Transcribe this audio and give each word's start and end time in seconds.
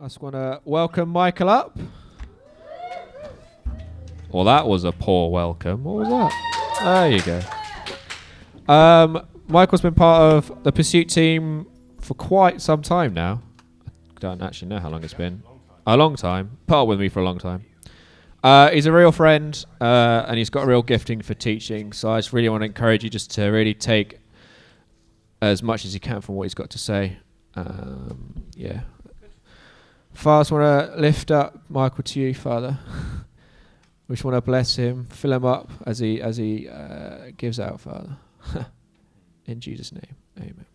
I 0.00 0.04
just 0.04 0.20
want 0.20 0.34
to 0.34 0.60
welcome 0.64 1.08
Michael 1.08 1.48
up. 1.48 1.78
Well, 4.30 4.44
that 4.44 4.66
was 4.66 4.84
a 4.84 4.92
poor 4.92 5.30
welcome. 5.30 5.84
What 5.84 5.96
was 5.96 6.08
that? 6.08 6.78
There 6.82 7.10
you 7.10 7.22
go. 7.22 8.72
Um, 8.72 9.26
Michael's 9.48 9.82
been 9.82 9.94
part 9.94 10.34
of 10.34 10.62
the 10.64 10.72
Pursuit 10.72 11.08
team 11.08 11.66
for 12.00 12.14
quite 12.14 12.60
some 12.60 12.82
time 12.82 13.14
now. 13.14 13.42
I 13.86 14.20
don't 14.20 14.42
actually 14.42 14.68
know 14.68 14.78
how 14.78 14.88
long 14.88 15.04
it's 15.04 15.14
been. 15.14 15.42
A 15.86 15.96
long 15.96 16.16
time. 16.16 16.58
Part 16.66 16.88
with 16.88 16.98
me 16.98 17.08
for 17.08 17.20
a 17.20 17.24
long 17.24 17.38
time. 17.38 17.64
Uh, 18.42 18.70
he's 18.70 18.86
a 18.86 18.92
real 18.92 19.12
friend, 19.12 19.64
uh, 19.80 20.24
and 20.26 20.36
he's 20.38 20.50
got 20.50 20.64
a 20.64 20.66
real 20.66 20.82
gifting 20.82 21.20
for 21.22 21.34
teaching. 21.34 21.92
So 21.92 22.10
I 22.10 22.18
just 22.18 22.32
really 22.32 22.48
want 22.48 22.62
to 22.62 22.66
encourage 22.66 23.04
you 23.04 23.10
just 23.10 23.30
to 23.32 23.46
really 23.46 23.74
take 23.74 24.18
as 25.40 25.62
much 25.62 25.84
as 25.84 25.94
you 25.94 26.00
can 26.00 26.20
from 26.20 26.36
what 26.36 26.44
he's 26.44 26.54
got 26.54 26.70
to 26.70 26.78
say. 26.78 27.18
Um, 27.54 28.44
yeah. 28.56 28.80
Father, 30.12 30.54
I 30.54 30.58
want 30.58 30.94
to 30.94 31.00
lift 31.00 31.30
up 31.30 31.58
Michael 31.68 32.04
to 32.04 32.20
you, 32.20 32.34
Father. 32.34 32.78
we 34.08 34.14
just 34.14 34.24
want 34.24 34.36
to 34.36 34.40
bless 34.40 34.76
him, 34.76 35.06
fill 35.06 35.32
him 35.32 35.44
up 35.44 35.70
as 35.86 35.98
he 35.98 36.20
as 36.20 36.36
he 36.36 36.68
uh, 36.68 37.30
gives 37.36 37.58
out, 37.58 37.80
Father. 37.80 38.16
In 39.46 39.60
Jesus' 39.60 39.92
name, 39.92 40.16
Amen. 40.38 40.66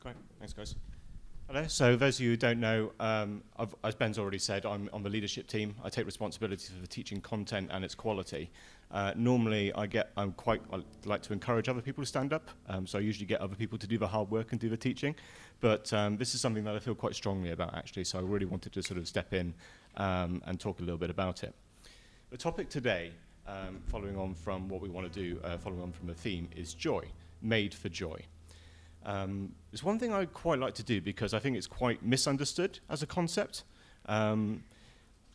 Great, 0.00 0.16
thanks, 0.38 0.52
guys. 0.52 0.74
Hello. 1.50 1.66
So, 1.66 1.96
those 1.96 2.16
of 2.16 2.24
you 2.26 2.30
who 2.32 2.36
don't 2.36 2.60
know, 2.60 2.92
um, 3.00 3.42
as 3.82 3.94
Ben's 3.94 4.18
already 4.18 4.38
said, 4.38 4.66
I'm 4.66 4.90
on 4.92 5.02
the 5.02 5.08
leadership 5.08 5.46
team. 5.46 5.74
I 5.82 5.88
take 5.88 6.04
responsibility 6.04 6.70
for 6.70 6.78
the 6.78 6.86
teaching 6.86 7.22
content 7.22 7.70
and 7.72 7.82
its 7.86 7.94
quality. 7.94 8.50
Uh, 8.90 9.14
normally, 9.16 9.72
I 9.72 9.86
get 9.86 10.10
I'm 10.18 10.32
quite 10.32 10.60
I 10.70 10.80
like 11.06 11.22
to 11.22 11.32
encourage 11.32 11.68
other 11.70 11.80
people 11.80 12.02
to 12.02 12.06
stand 12.06 12.34
up. 12.34 12.50
Um, 12.68 12.86
so 12.86 12.98
I 12.98 13.00
usually 13.00 13.24
get 13.24 13.40
other 13.40 13.54
people 13.54 13.78
to 13.78 13.86
do 13.86 13.96
the 13.96 14.06
hard 14.06 14.30
work 14.30 14.52
and 14.52 14.60
do 14.60 14.68
the 14.68 14.76
teaching. 14.76 15.14
But 15.60 15.92
um, 15.92 16.16
this 16.16 16.34
is 16.34 16.40
something 16.40 16.64
that 16.64 16.74
I 16.74 16.78
feel 16.78 16.94
quite 16.94 17.14
strongly 17.14 17.50
about 17.50 17.74
actually. 17.74 18.04
So 18.04 18.18
I 18.18 18.22
really 18.22 18.46
wanted 18.46 18.72
to 18.72 18.82
sort 18.82 18.98
of 18.98 19.08
step 19.08 19.32
in 19.32 19.54
um, 19.96 20.42
and 20.46 20.58
talk 20.58 20.80
a 20.80 20.82
little 20.82 20.98
bit 20.98 21.10
about 21.10 21.42
it. 21.42 21.54
The 22.30 22.36
topic 22.36 22.68
today, 22.68 23.12
um, 23.46 23.80
following 23.86 24.16
on 24.16 24.34
from 24.34 24.68
what 24.68 24.80
we 24.80 24.88
want 24.88 25.10
to 25.12 25.20
do, 25.20 25.40
uh, 25.42 25.56
following 25.56 25.82
on 25.82 25.92
from 25.92 26.06
the 26.06 26.14
theme, 26.14 26.48
is 26.54 26.74
joy, 26.74 27.04
made 27.42 27.74
for 27.74 27.88
joy. 27.88 28.20
Um, 29.04 29.54
it's 29.72 29.82
one 29.82 29.98
thing 29.98 30.12
I 30.12 30.26
quite 30.26 30.58
like 30.58 30.74
to 30.74 30.82
do 30.82 31.00
because 31.00 31.32
I 31.32 31.38
think 31.38 31.56
it's 31.56 31.66
quite 31.66 32.04
misunderstood 32.04 32.80
as 32.90 33.02
a 33.02 33.06
concept. 33.06 33.64
Um, 34.06 34.64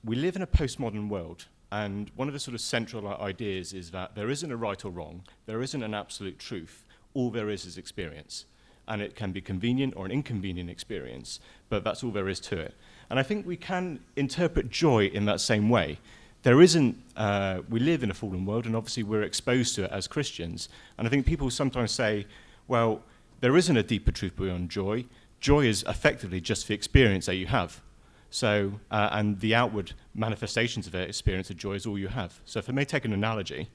we 0.04 0.16
live 0.16 0.36
in 0.36 0.42
a 0.42 0.48
postmodern 0.48 1.10
world, 1.10 1.46
and 1.72 2.12
one 2.16 2.28
of 2.28 2.34
the 2.34 2.40
sort 2.40 2.54
of 2.54 2.62
central 2.62 3.08
ideas 3.08 3.74
is 3.74 3.92
that 3.92 4.16
there 4.16 4.30
isn't 4.30 4.52
a 4.52 4.58
right 4.58 4.84
or 4.86 4.92
wrong, 4.92 5.24
there 5.48 5.62
isn't 5.62 5.82
an 5.82 5.94
absolute 5.94 6.38
truth, 6.38 6.86
all 7.14 7.32
there 7.32 7.50
is 7.50 7.66
is 7.66 7.78
experience. 7.78 8.46
And 8.88 9.02
it 9.02 9.16
can 9.16 9.32
be 9.32 9.42
convenient 9.42 9.94
or 9.96 10.06
an 10.06 10.12
inconvenient 10.12 10.70
experience, 10.70 11.40
but 11.70 11.84
that's 11.84 12.04
all 12.04 12.12
there 12.12 12.28
is 12.28 12.40
to 12.42 12.60
it. 12.60 12.74
And 13.10 13.20
I 13.20 13.24
think 13.24 13.46
we 13.46 13.56
can 13.56 14.00
interpret 14.16 14.70
joy 14.70 15.06
in 15.06 15.26
that 15.26 15.40
same 15.40 15.70
way. 15.70 16.00
There 16.42 16.62
isn't, 16.62 16.98
uh, 17.16 17.62
we 17.70 17.80
live 17.80 18.04
in 18.04 18.12
a 18.12 18.14
fallen 18.14 18.46
world, 18.46 18.66
and 18.66 18.76
obviously 18.76 19.04
we're 19.04 19.24
exposed 19.24 19.76
to 19.76 19.86
it 19.86 19.92
as 19.92 20.08
Christians. 20.08 20.68
And 20.98 21.08
I 21.08 21.10
think 21.10 21.26
people 21.26 21.50
sometimes 21.50 21.92
say, 21.92 22.26
well, 22.68 23.02
there 23.40 23.56
isn't 23.56 23.78
a 23.78 23.84
deeper 23.84 24.12
truth 24.12 24.36
beyond 24.36 24.70
joy. 24.70 25.06
Joy 25.40 25.66
is 25.66 25.84
effectively 25.88 26.42
just 26.42 26.68
the 26.68 26.74
experience 26.74 27.26
that 27.28 27.36
you 27.36 27.48
have. 27.48 27.82
So, 28.30 28.80
uh, 28.90 29.10
and 29.12 29.40
the 29.42 29.54
outward 29.54 29.94
manifestations 30.16 30.88
of 30.88 30.94
that 30.94 31.08
experience 31.08 31.50
of 31.50 31.58
joy 31.58 31.74
is 31.74 31.86
all 31.86 32.00
you 32.00 32.08
have. 32.08 32.42
So, 32.46 32.58
if 32.58 32.68
I 32.68 32.74
may 32.74 32.84
take 32.84 33.06
an 33.06 33.14
analogy, 33.14 33.70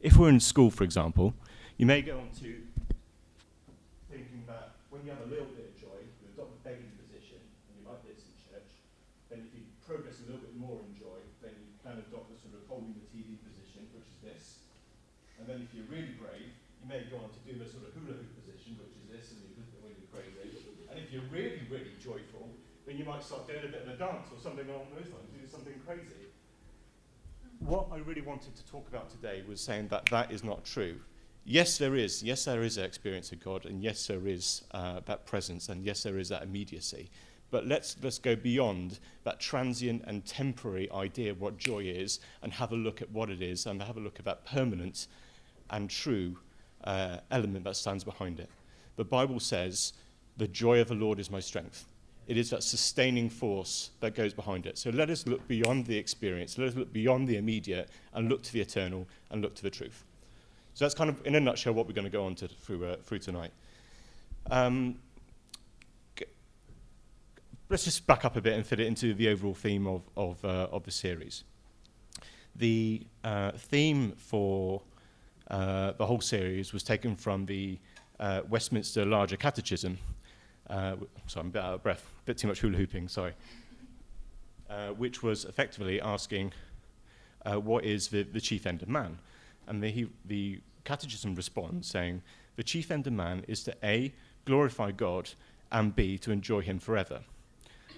if 0.00 0.16
we're 0.16 0.30
in 0.30 0.40
school, 0.40 0.70
for 0.70 0.84
example, 0.84 1.34
you 1.76 1.84
may 1.84 2.00
go 2.00 2.18
on 2.18 2.30
to 2.40 2.56
when 4.98 5.06
you 5.06 5.14
have 5.14 5.22
a 5.22 5.30
little 5.30 5.46
bit 5.54 5.70
of 5.70 5.78
joy, 5.78 6.02
you 6.18 6.26
adopt 6.34 6.58
the 6.58 6.62
begging 6.66 6.90
position, 6.98 7.38
and 7.38 7.72
you 7.78 7.86
like 7.86 8.02
this 8.02 8.26
in 8.26 8.34
church, 8.34 8.66
then 9.30 9.46
if 9.46 9.54
you 9.54 9.62
progress 9.86 10.18
a 10.18 10.26
little 10.26 10.42
bit 10.42 10.58
more 10.58 10.82
in 10.82 10.90
joy, 10.98 11.22
then 11.38 11.54
you 11.54 11.70
can 11.78 12.02
adopt 12.02 12.34
the 12.34 12.34
sort 12.34 12.58
of 12.58 12.66
holding 12.66 12.98
the 12.98 13.06
TV 13.14 13.38
position, 13.38 13.86
which 13.94 14.10
is 14.10 14.18
this. 14.26 14.66
And 15.38 15.46
then 15.46 15.62
if 15.62 15.70
you're 15.70 15.86
really 15.86 16.18
brave, 16.18 16.50
you 16.50 16.86
may 16.90 17.06
go 17.06 17.22
on 17.22 17.30
to 17.30 17.40
do 17.46 17.54
the 17.62 17.70
sort 17.70 17.86
of 17.86 17.94
hula 17.94 18.18
hoop 18.18 18.34
position, 18.42 18.74
which 18.82 18.98
is 18.98 19.06
this, 19.06 19.38
and 19.38 19.46
you 19.46 19.54
when 19.86 19.94
you're 19.94 20.10
crazy. 20.10 20.66
And 20.90 20.98
if 20.98 21.14
you're 21.14 21.30
really, 21.30 21.62
really 21.70 21.94
joyful, 22.02 22.50
then 22.82 22.98
you 22.98 23.06
might 23.06 23.22
start 23.22 23.46
doing 23.46 23.62
a 23.62 23.70
bit 23.70 23.86
of 23.86 23.94
a 23.94 23.98
dance 24.02 24.26
or 24.34 24.42
something 24.42 24.66
along 24.66 24.90
those 24.98 25.14
lines, 25.14 25.30
do 25.30 25.46
something 25.46 25.78
crazy. 25.86 26.26
What 27.62 27.86
I 27.94 28.02
really 28.02 28.26
wanted 28.26 28.58
to 28.58 28.66
talk 28.66 28.90
about 28.90 29.14
today 29.14 29.46
was 29.46 29.62
saying 29.62 29.94
that 29.94 30.10
that 30.10 30.34
is 30.34 30.42
not 30.42 30.66
true. 30.66 30.98
Yes, 31.50 31.78
there 31.78 31.96
is. 31.96 32.22
Yes, 32.22 32.44
there 32.44 32.62
is 32.62 32.76
an 32.76 32.84
experience 32.84 33.32
of 33.32 33.42
God, 33.42 33.64
and 33.64 33.82
yes, 33.82 34.06
there 34.06 34.28
is 34.28 34.64
uh, 34.72 35.00
that 35.06 35.24
presence, 35.24 35.70
and 35.70 35.82
yes, 35.82 36.02
there 36.02 36.18
is 36.18 36.28
that 36.28 36.42
immediacy. 36.42 37.08
But 37.50 37.66
let's, 37.66 37.96
let's 38.02 38.18
go 38.18 38.36
beyond 38.36 38.98
that 39.24 39.40
transient 39.40 40.04
and 40.06 40.26
temporary 40.26 40.90
idea 40.92 41.30
of 41.30 41.40
what 41.40 41.56
joy 41.56 41.84
is 41.84 42.20
and 42.42 42.52
have 42.52 42.72
a 42.72 42.76
look 42.76 43.00
at 43.00 43.10
what 43.12 43.30
it 43.30 43.40
is 43.40 43.64
and 43.64 43.80
have 43.82 43.96
a 43.96 44.00
look 44.00 44.18
at 44.18 44.26
that 44.26 44.44
permanent 44.44 45.06
and 45.70 45.88
true 45.88 46.36
uh, 46.84 47.16
element 47.30 47.64
that 47.64 47.76
stands 47.76 48.04
behind 48.04 48.40
it. 48.40 48.50
The 48.96 49.04
Bible 49.04 49.40
says, 49.40 49.94
The 50.36 50.48
joy 50.48 50.82
of 50.82 50.88
the 50.88 50.94
Lord 50.96 51.18
is 51.18 51.30
my 51.30 51.40
strength. 51.40 51.86
It 52.26 52.36
is 52.36 52.50
that 52.50 52.62
sustaining 52.62 53.30
force 53.30 53.88
that 54.00 54.14
goes 54.14 54.34
behind 54.34 54.66
it. 54.66 54.76
So 54.76 54.90
let 54.90 55.08
us 55.08 55.26
look 55.26 55.48
beyond 55.48 55.86
the 55.86 55.96
experience, 55.96 56.58
let 56.58 56.68
us 56.68 56.74
look 56.74 56.92
beyond 56.92 57.26
the 57.26 57.38
immediate 57.38 57.88
and 58.12 58.28
look 58.28 58.42
to 58.42 58.52
the 58.52 58.60
eternal 58.60 59.08
and 59.30 59.40
look 59.40 59.54
to 59.54 59.62
the 59.62 59.70
truth. 59.70 60.04
So 60.78 60.84
that's 60.84 60.94
kind 60.94 61.10
of, 61.10 61.26
in 61.26 61.34
a 61.34 61.40
nutshell, 61.40 61.74
what 61.74 61.88
we're 61.88 61.92
going 61.92 62.04
to 62.04 62.08
go 62.08 62.24
on 62.24 62.36
to 62.36 62.46
through, 62.46 62.86
uh, 62.86 62.96
through 63.02 63.18
tonight. 63.18 63.50
Um, 64.48 65.00
let's 67.68 67.82
just 67.82 68.06
back 68.06 68.24
up 68.24 68.36
a 68.36 68.40
bit 68.40 68.52
and 68.52 68.64
fit 68.64 68.78
it 68.78 68.86
into 68.86 69.12
the 69.12 69.28
overall 69.28 69.54
theme 69.54 69.88
of, 69.88 70.02
of, 70.16 70.44
uh, 70.44 70.68
of 70.70 70.84
the 70.84 70.92
series. 70.92 71.42
The 72.54 73.04
uh, 73.24 73.50
theme 73.56 74.12
for 74.12 74.82
uh, 75.50 75.94
the 75.98 76.06
whole 76.06 76.20
series 76.20 76.72
was 76.72 76.84
taken 76.84 77.16
from 77.16 77.46
the 77.46 77.80
uh, 78.20 78.42
Westminster 78.48 79.04
Larger 79.04 79.36
Catechism. 79.36 79.98
Uh, 80.70 80.94
sorry, 81.26 81.40
I'm 81.40 81.46
a 81.48 81.50
bit 81.50 81.62
out 81.64 81.74
of 81.74 81.82
breath, 81.82 82.06
a 82.22 82.24
bit 82.24 82.38
too 82.38 82.46
much 82.46 82.60
hula 82.60 82.76
hooping, 82.76 83.08
sorry. 83.08 83.32
Uh, 84.70 84.90
which 84.90 85.24
was 85.24 85.44
effectively 85.44 86.00
asking 86.00 86.52
what 87.44 87.84
is 87.84 88.06
the, 88.06 88.22
the 88.22 88.40
chief 88.40 88.64
end 88.64 88.80
of 88.80 88.88
man? 88.88 89.18
And 89.66 89.82
the, 89.82 89.88
he, 89.90 90.08
the 90.24 90.60
Catechism 90.88 91.34
responds 91.34 91.86
saying, 91.86 92.22
the 92.56 92.62
chief 92.62 92.90
end 92.90 93.06
of 93.06 93.12
man 93.12 93.44
is 93.46 93.62
to 93.64 93.76
A, 93.84 94.10
glorify 94.46 94.90
God, 94.90 95.28
and 95.70 95.94
B, 95.94 96.16
to 96.16 96.30
enjoy 96.30 96.62
Him 96.62 96.78
forever. 96.78 97.20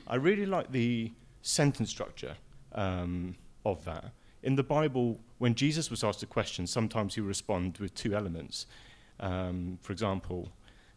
I 0.09 0.17
really 0.17 0.45
like 0.45 0.73
the 0.73 1.13
sentence 1.41 1.89
structure 1.89 2.35
um, 2.73 3.37
of 3.65 3.85
that. 3.85 4.11
In 4.43 4.57
the 4.57 4.65
Bible, 4.65 5.21
when 5.39 5.55
Jesus 5.55 5.89
was 5.89 6.03
asked 6.03 6.25
a 6.25 6.27
question, 6.27 6.67
sometimes 6.67 7.15
he 7.15 7.21
would 7.21 7.29
respond 7.29 7.79
with 7.79 7.95
two 7.95 8.13
elements. 8.13 8.67
Um, 9.21 9.79
for 9.83 9.93
example, 9.93 10.49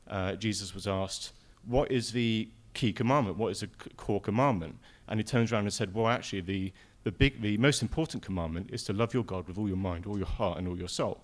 uh, 0.10 0.34
Jesus 0.34 0.74
was 0.74 0.88
asked, 0.88 1.34
What 1.68 1.92
is 1.92 2.12
the 2.12 2.50
key 2.74 2.92
commandment? 2.92 3.38
What 3.38 3.52
is 3.52 3.60
the 3.60 3.70
core 3.98 4.20
commandment? 4.20 4.80
And 5.08 5.20
he 5.20 5.24
turns 5.24 5.54
around 5.54 5.66
and 5.66 5.74
said, 5.74 5.94
Well, 5.94 6.08
actually, 6.08 6.42
the, 6.42 6.74
the, 7.04 7.12
big, 7.12 7.40
the 7.40 7.56
most 7.58 7.84
important 7.84 8.24
commandment 8.24 8.72
is 8.74 8.84
to 8.86 8.94
love 8.94 9.14
your 9.14 9.24
God 9.24 9.48
with 9.48 9.60
all 9.60 9.68
your 9.68 9.78
mind, 9.78 10.08
all 10.08 10.18
your 10.18 10.26
heart, 10.26 10.58
and 10.58 10.68
all 10.68 10.78
your 10.78 10.90
soul. 10.90 11.22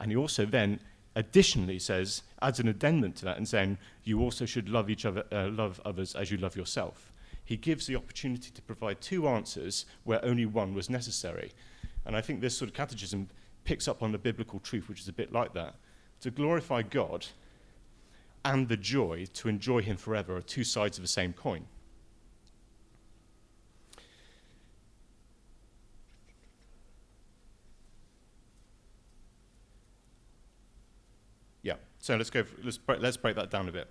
And 0.00 0.10
he 0.10 0.16
also 0.16 0.44
then 0.44 0.80
additionally 1.14 1.78
says, 1.78 2.22
adds 2.42 2.58
an 2.58 2.68
addendum 2.68 3.12
to 3.12 3.24
that 3.26 3.36
and 3.36 3.46
saying, 3.46 3.78
You 4.04 4.20
also 4.20 4.46
should 4.46 4.68
love 4.68 4.90
each 4.90 5.04
other, 5.04 5.24
uh, 5.30 5.48
love 5.48 5.80
others 5.84 6.14
as 6.14 6.30
you 6.30 6.38
love 6.38 6.56
yourself. 6.56 7.12
He 7.44 7.56
gives 7.56 7.86
the 7.86 7.96
opportunity 7.96 8.50
to 8.50 8.62
provide 8.62 9.00
two 9.00 9.28
answers 9.28 9.84
where 10.04 10.24
only 10.24 10.46
one 10.46 10.74
was 10.74 10.88
necessary. 10.88 11.52
And 12.06 12.16
I 12.16 12.20
think 12.20 12.40
this 12.40 12.56
sort 12.56 12.70
of 12.70 12.74
catechism 12.74 13.28
picks 13.64 13.88
up 13.88 14.02
on 14.02 14.12
the 14.12 14.18
biblical 14.18 14.60
truth, 14.60 14.88
which 14.88 15.00
is 15.00 15.08
a 15.08 15.12
bit 15.12 15.32
like 15.32 15.52
that. 15.54 15.74
To 16.22 16.30
glorify 16.30 16.82
God 16.82 17.26
and 18.44 18.68
the 18.68 18.76
joy 18.76 19.26
to 19.34 19.48
enjoy 19.48 19.82
Him 19.82 19.96
forever 19.96 20.36
are 20.36 20.42
two 20.42 20.64
sides 20.64 20.96
of 20.96 21.02
the 21.02 21.08
same 21.08 21.32
coin. 21.32 21.66
Yeah, 31.62 31.74
so 32.10 32.16
let's 32.16 32.30
go. 32.30 32.44
let's 32.64 32.76
break, 32.76 33.00
let's 33.00 33.16
break 33.16 33.36
that 33.36 33.52
down 33.52 33.68
a 33.68 33.72
bit. 33.72 33.86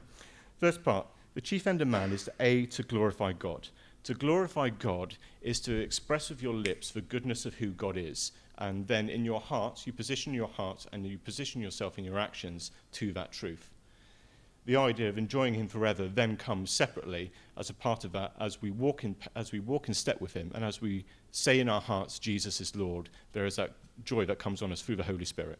First 0.57 0.83
part: 0.83 1.07
the 1.35 1.41
chief 1.41 1.65
end 1.65 1.81
of 1.81 1.87
man 1.87 2.11
is 2.11 2.25
to 2.25 2.33
a 2.41 2.65
to 2.65 2.83
glorify 2.83 3.31
God. 3.31 3.69
To 4.03 4.13
glorify 4.13 4.67
God 4.69 5.15
is 5.41 5.61
to 5.61 5.79
express 5.79 6.29
with 6.29 6.43
your 6.43 6.53
lips 6.53 6.91
the 6.91 6.99
goodness 6.99 7.45
of 7.45 7.55
who 7.55 7.67
God 7.67 7.95
is, 7.95 8.33
and 8.57 8.85
then 8.87 9.07
in 9.07 9.23
your 9.23 9.39
heart 9.39 9.87
you 9.87 9.93
position 9.93 10.33
your 10.33 10.49
heart 10.49 10.85
and 10.91 11.07
you 11.07 11.17
position 11.17 11.61
yourself 11.61 11.97
in 11.97 12.03
your 12.03 12.19
actions 12.19 12.71
to 12.91 13.13
that 13.13 13.31
truth. 13.31 13.69
The 14.65 14.75
idea 14.75 15.07
of 15.07 15.17
enjoying 15.17 15.53
Him 15.53 15.69
forever 15.69 16.09
then 16.09 16.35
comes 16.35 16.71
separately 16.71 17.31
as 17.55 17.69
a 17.69 17.73
part 17.73 18.03
of 18.03 18.11
that 18.11 18.33
as 18.37 18.61
we 18.61 18.69
walk 18.69 19.05
in 19.05 19.15
as 19.33 19.53
we 19.53 19.61
walk 19.61 19.87
in 19.87 19.93
step 19.93 20.19
with 20.19 20.33
Him 20.33 20.51
and 20.53 20.65
as 20.65 20.81
we 20.81 21.05
say 21.31 21.61
in 21.61 21.69
our 21.69 21.79
hearts 21.79 22.19
Jesus 22.19 22.59
is 22.59 22.75
Lord. 22.75 23.09
There 23.31 23.45
is 23.45 23.55
that 23.55 23.75
joy 24.03 24.25
that 24.25 24.39
comes 24.39 24.61
on 24.61 24.73
us 24.73 24.81
through 24.81 24.97
the 24.97 25.03
Holy 25.03 25.23
Spirit. 25.23 25.59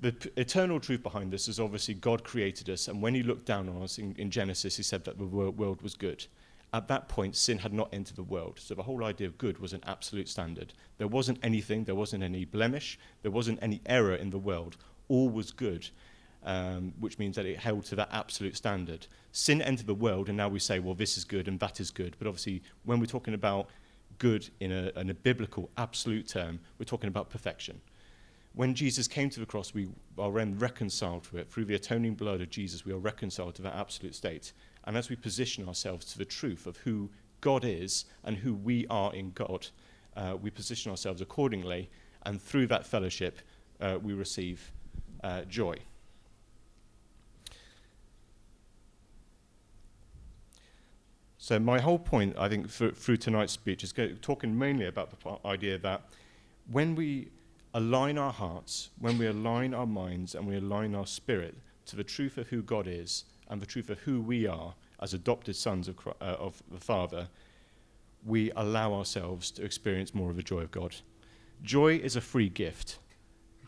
The 0.00 0.12
p- 0.12 0.30
eternal 0.36 0.78
truth 0.78 1.02
behind 1.02 1.32
this 1.32 1.48
is 1.48 1.58
obviously 1.58 1.94
God 1.94 2.24
created 2.24 2.68
us, 2.68 2.88
and 2.88 3.00
when 3.00 3.14
He 3.14 3.22
looked 3.22 3.46
down 3.46 3.68
on 3.68 3.82
us 3.82 3.98
in, 3.98 4.14
in 4.16 4.30
Genesis, 4.30 4.76
He 4.76 4.82
said 4.82 5.04
that 5.04 5.18
the 5.18 5.24
wor- 5.24 5.50
world 5.50 5.82
was 5.82 5.94
good. 5.94 6.26
At 6.72 6.88
that 6.88 7.08
point, 7.08 7.36
sin 7.36 7.58
had 7.58 7.72
not 7.72 7.88
entered 7.94 8.16
the 8.16 8.22
world, 8.22 8.58
so 8.58 8.74
the 8.74 8.82
whole 8.82 9.04
idea 9.04 9.26
of 9.26 9.38
good 9.38 9.58
was 9.58 9.72
an 9.72 9.82
absolute 9.86 10.28
standard. 10.28 10.74
There 10.98 11.08
wasn't 11.08 11.38
anything, 11.42 11.84
there 11.84 11.94
wasn't 11.94 12.22
any 12.22 12.44
blemish, 12.44 12.98
there 13.22 13.30
wasn't 13.30 13.60
any 13.62 13.80
error 13.86 14.14
in 14.14 14.30
the 14.30 14.38
world. 14.38 14.76
All 15.08 15.30
was 15.30 15.52
good, 15.52 15.88
um, 16.44 16.92
which 16.98 17.18
means 17.18 17.36
that 17.36 17.46
it 17.46 17.58
held 17.58 17.84
to 17.86 17.96
that 17.96 18.08
absolute 18.12 18.56
standard. 18.56 19.06
Sin 19.32 19.62
entered 19.62 19.86
the 19.86 19.94
world, 19.94 20.28
and 20.28 20.36
now 20.36 20.48
we 20.48 20.58
say, 20.58 20.78
well, 20.78 20.94
this 20.94 21.16
is 21.16 21.24
good 21.24 21.48
and 21.48 21.58
that 21.60 21.80
is 21.80 21.90
good. 21.90 22.16
But 22.18 22.26
obviously, 22.26 22.62
when 22.84 23.00
we're 23.00 23.06
talking 23.06 23.34
about 23.34 23.68
good 24.18 24.48
in 24.60 24.72
a, 24.72 24.90
in 24.96 25.08
a 25.08 25.14
biblical, 25.14 25.70
absolute 25.78 26.28
term, 26.28 26.58
we're 26.78 26.84
talking 26.84 27.08
about 27.08 27.30
perfection 27.30 27.80
when 28.56 28.74
Jesus 28.74 29.06
came 29.06 29.28
to 29.28 29.38
the 29.38 29.44
cross, 29.44 29.74
we 29.74 29.90
are 30.18 30.32
then 30.32 30.58
reconciled 30.58 31.24
to 31.24 31.36
it. 31.36 31.50
Through 31.50 31.66
the 31.66 31.74
atoning 31.74 32.14
blood 32.14 32.40
of 32.40 32.48
Jesus, 32.48 32.86
we 32.86 32.92
are 32.92 32.98
reconciled 32.98 33.54
to 33.56 33.62
that 33.62 33.74
absolute 33.74 34.14
state. 34.14 34.54
And 34.84 34.96
as 34.96 35.10
we 35.10 35.16
position 35.16 35.68
ourselves 35.68 36.06
to 36.06 36.18
the 36.18 36.24
truth 36.24 36.66
of 36.66 36.78
who 36.78 37.10
God 37.42 37.66
is 37.66 38.06
and 38.24 38.38
who 38.38 38.54
we 38.54 38.86
are 38.88 39.14
in 39.14 39.32
God, 39.32 39.68
uh, 40.16 40.38
we 40.40 40.48
position 40.48 40.90
ourselves 40.90 41.20
accordingly. 41.20 41.90
And 42.24 42.40
through 42.40 42.68
that 42.68 42.86
fellowship, 42.86 43.40
uh, 43.78 43.98
we 44.02 44.14
receive 44.14 44.72
uh, 45.22 45.42
joy. 45.42 45.76
So, 51.36 51.58
my 51.58 51.78
whole 51.78 51.98
point, 51.98 52.34
I 52.38 52.48
think, 52.48 52.70
for, 52.70 52.90
through 52.90 53.18
tonight's 53.18 53.52
speech 53.52 53.84
is 53.84 53.92
go, 53.92 54.08
talking 54.22 54.58
mainly 54.58 54.86
about 54.86 55.10
the 55.10 55.46
idea 55.46 55.76
that 55.76 56.08
when 56.70 56.94
we 56.94 57.28
align 57.76 58.16
our 58.16 58.32
hearts, 58.32 58.88
when 58.98 59.18
we 59.18 59.26
align 59.26 59.74
our 59.74 59.86
minds 59.86 60.34
and 60.34 60.46
we 60.46 60.56
align 60.56 60.94
our 60.94 61.06
spirit 61.06 61.54
to 61.84 61.94
the 61.94 62.02
truth 62.02 62.38
of 62.38 62.48
who 62.48 62.62
God 62.62 62.86
is 62.88 63.24
and 63.50 63.60
the 63.60 63.66
truth 63.66 63.90
of 63.90 63.98
who 63.98 64.22
we 64.22 64.46
are 64.46 64.74
as 65.00 65.12
adopted 65.12 65.54
sons 65.54 65.86
of, 65.86 65.96
uh, 66.08 66.24
of 66.24 66.62
the 66.72 66.80
Father, 66.80 67.28
we 68.24 68.50
allow 68.56 68.94
ourselves 68.94 69.50
to 69.52 69.62
experience 69.62 70.14
more 70.14 70.30
of 70.30 70.36
the 70.36 70.42
joy 70.42 70.60
of 70.60 70.70
God. 70.70 70.96
Joy 71.62 71.96
is 71.96 72.16
a 72.16 72.20
free 72.20 72.48
gift, 72.48 72.98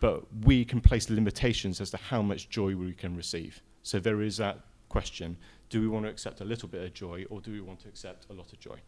but 0.00 0.22
we 0.42 0.64
can 0.64 0.80
place 0.80 1.10
limitations 1.10 1.78
as 1.78 1.90
to 1.90 1.98
how 1.98 2.22
much 2.22 2.48
joy 2.48 2.74
we 2.74 2.94
can 2.94 3.14
receive. 3.14 3.62
So 3.82 3.98
there 3.98 4.22
is 4.22 4.38
that 4.38 4.60
question 4.88 5.36
do 5.68 5.82
we 5.82 5.88
want 5.88 6.06
to 6.06 6.10
accept 6.10 6.40
a 6.40 6.44
little 6.46 6.66
bit 6.66 6.82
of 6.82 6.94
joy 6.94 7.26
or 7.28 7.42
do 7.42 7.52
we 7.52 7.60
want 7.60 7.78
to 7.80 7.88
accept 7.88 8.24
a 8.30 8.32
lot 8.32 8.50
of 8.54 8.58
joy? 8.58 8.78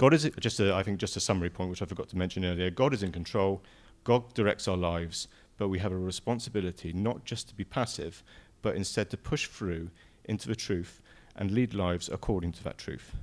God 0.00 0.14
is 0.14 0.30
just 0.40 0.58
a, 0.60 0.74
I 0.74 0.82
think 0.82 0.98
just 0.98 1.18
a 1.18 1.20
summary 1.20 1.50
point 1.50 1.68
which 1.68 1.82
I 1.82 1.84
forgot 1.84 2.08
to 2.08 2.16
mention 2.16 2.42
earlier. 2.42 2.70
God 2.70 2.94
is 2.94 3.02
in 3.02 3.12
control. 3.12 3.62
God 4.02 4.32
directs 4.32 4.66
our 4.66 4.76
lives, 4.78 5.28
but 5.58 5.68
we 5.68 5.78
have 5.78 5.92
a 5.92 5.98
responsibility 5.98 6.94
not 6.94 7.26
just 7.26 7.48
to 7.48 7.54
be 7.54 7.64
passive, 7.64 8.22
but 8.62 8.76
instead 8.76 9.10
to 9.10 9.18
push 9.18 9.46
through 9.46 9.90
into 10.24 10.48
the 10.48 10.56
truth 10.56 11.02
and 11.36 11.50
lead 11.50 11.74
lives 11.74 12.08
according 12.10 12.52
to 12.52 12.64
that 12.64 12.78
truth. 12.78 13.14